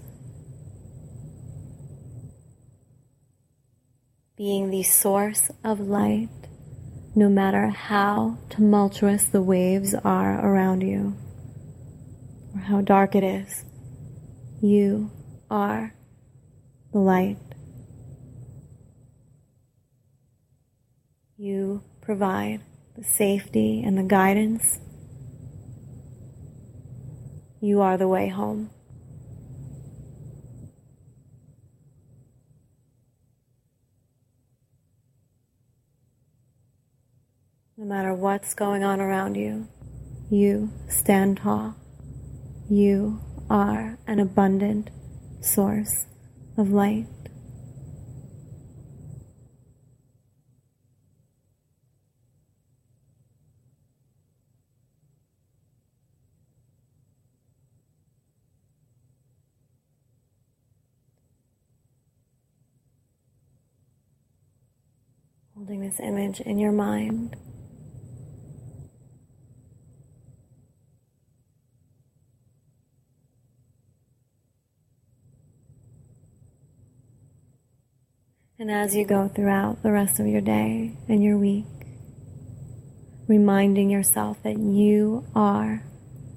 being 4.36 4.70
the 4.70 4.82
source 4.82 5.50
of 5.64 5.80
light 5.80 6.28
no 7.14 7.30
matter 7.30 7.68
how 7.68 8.36
tumultuous 8.50 9.24
the 9.24 9.40
waves 9.40 9.94
are 9.94 10.46
around 10.46 10.82
you 10.82 11.16
or 12.54 12.60
how 12.60 12.82
dark 12.82 13.14
it 13.14 13.24
is. 13.24 13.64
You 14.60 15.10
are 15.50 15.94
the 16.92 16.98
light. 16.98 17.38
You 21.38 21.82
provide 22.02 22.60
the 22.96 23.04
safety 23.04 23.82
and 23.82 23.96
the 23.96 24.02
guidance. 24.02 24.78
You 27.62 27.80
are 27.80 27.96
the 27.96 28.08
way 28.08 28.28
home. 28.28 28.70
No 37.78 37.84
matter 37.84 38.14
what's 38.14 38.54
going 38.54 38.82
on 38.82 39.02
around 39.02 39.34
you, 39.34 39.68
you 40.30 40.70
stand 40.88 41.36
tall. 41.36 41.76
You 42.70 43.20
are 43.50 43.98
an 44.06 44.18
abundant 44.18 44.88
source 45.42 46.06
of 46.56 46.70
light. 46.70 47.06
holding 65.54 65.80
this 65.80 65.98
image 66.00 66.40
in 66.40 66.58
your 66.58 66.70
mind. 66.70 67.34
And 78.58 78.70
as 78.70 78.96
you 78.96 79.04
go 79.04 79.28
throughout 79.28 79.82
the 79.82 79.92
rest 79.92 80.18
of 80.18 80.26
your 80.26 80.40
day 80.40 80.96
and 81.10 81.22
your 81.22 81.36
week, 81.36 81.66
reminding 83.28 83.90
yourself 83.90 84.42
that 84.44 84.58
you 84.58 85.26
are 85.34 85.82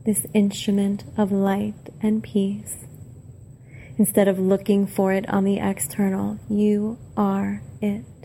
this 0.06 0.26
instrument 0.34 1.06
of 1.18 1.32
light 1.32 1.94
and 2.02 2.22
peace. 2.22 2.86
Instead 3.98 4.28
of 4.28 4.38
looking 4.38 4.86
for 4.86 5.14
it 5.14 5.30
on 5.30 5.46
the 5.46 5.60
external, 5.60 6.38
you 6.50 6.98
are 7.16 7.64
it. 7.82 8.19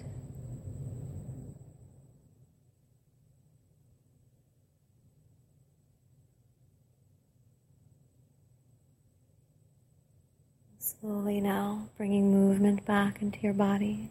Slowly 11.05 11.39
now, 11.39 11.91
bringing 11.99 12.33
movement 12.33 12.87
back 12.87 13.21
into 13.21 13.39
your 13.41 13.53
body. 13.53 14.11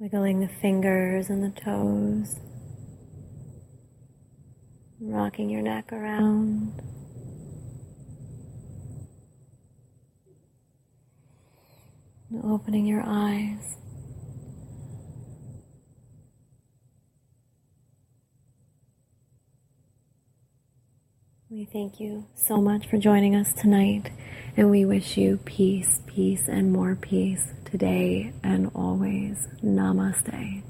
Wiggling 0.00 0.40
the 0.40 0.48
fingers 0.48 1.30
and 1.30 1.44
the 1.44 1.60
toes. 1.60 2.40
Rocking 5.00 5.48
your 5.48 5.62
neck 5.62 5.92
around. 5.92 6.72
And 12.28 12.44
opening 12.44 12.84
your 12.84 13.04
eyes. 13.06 13.76
We 21.56 21.64
thank 21.64 22.00
you 22.00 22.26
so 22.34 22.58
much 22.60 22.86
for 22.86 22.98
joining 22.98 23.34
us 23.34 23.54
tonight, 23.54 24.10
and 24.58 24.70
we 24.70 24.84
wish 24.84 25.16
you 25.16 25.38
peace, 25.46 26.02
peace, 26.06 26.48
and 26.48 26.70
more 26.70 26.94
peace 26.96 27.46
today 27.64 28.34
and 28.42 28.70
always. 28.74 29.48
Namaste. 29.64 30.62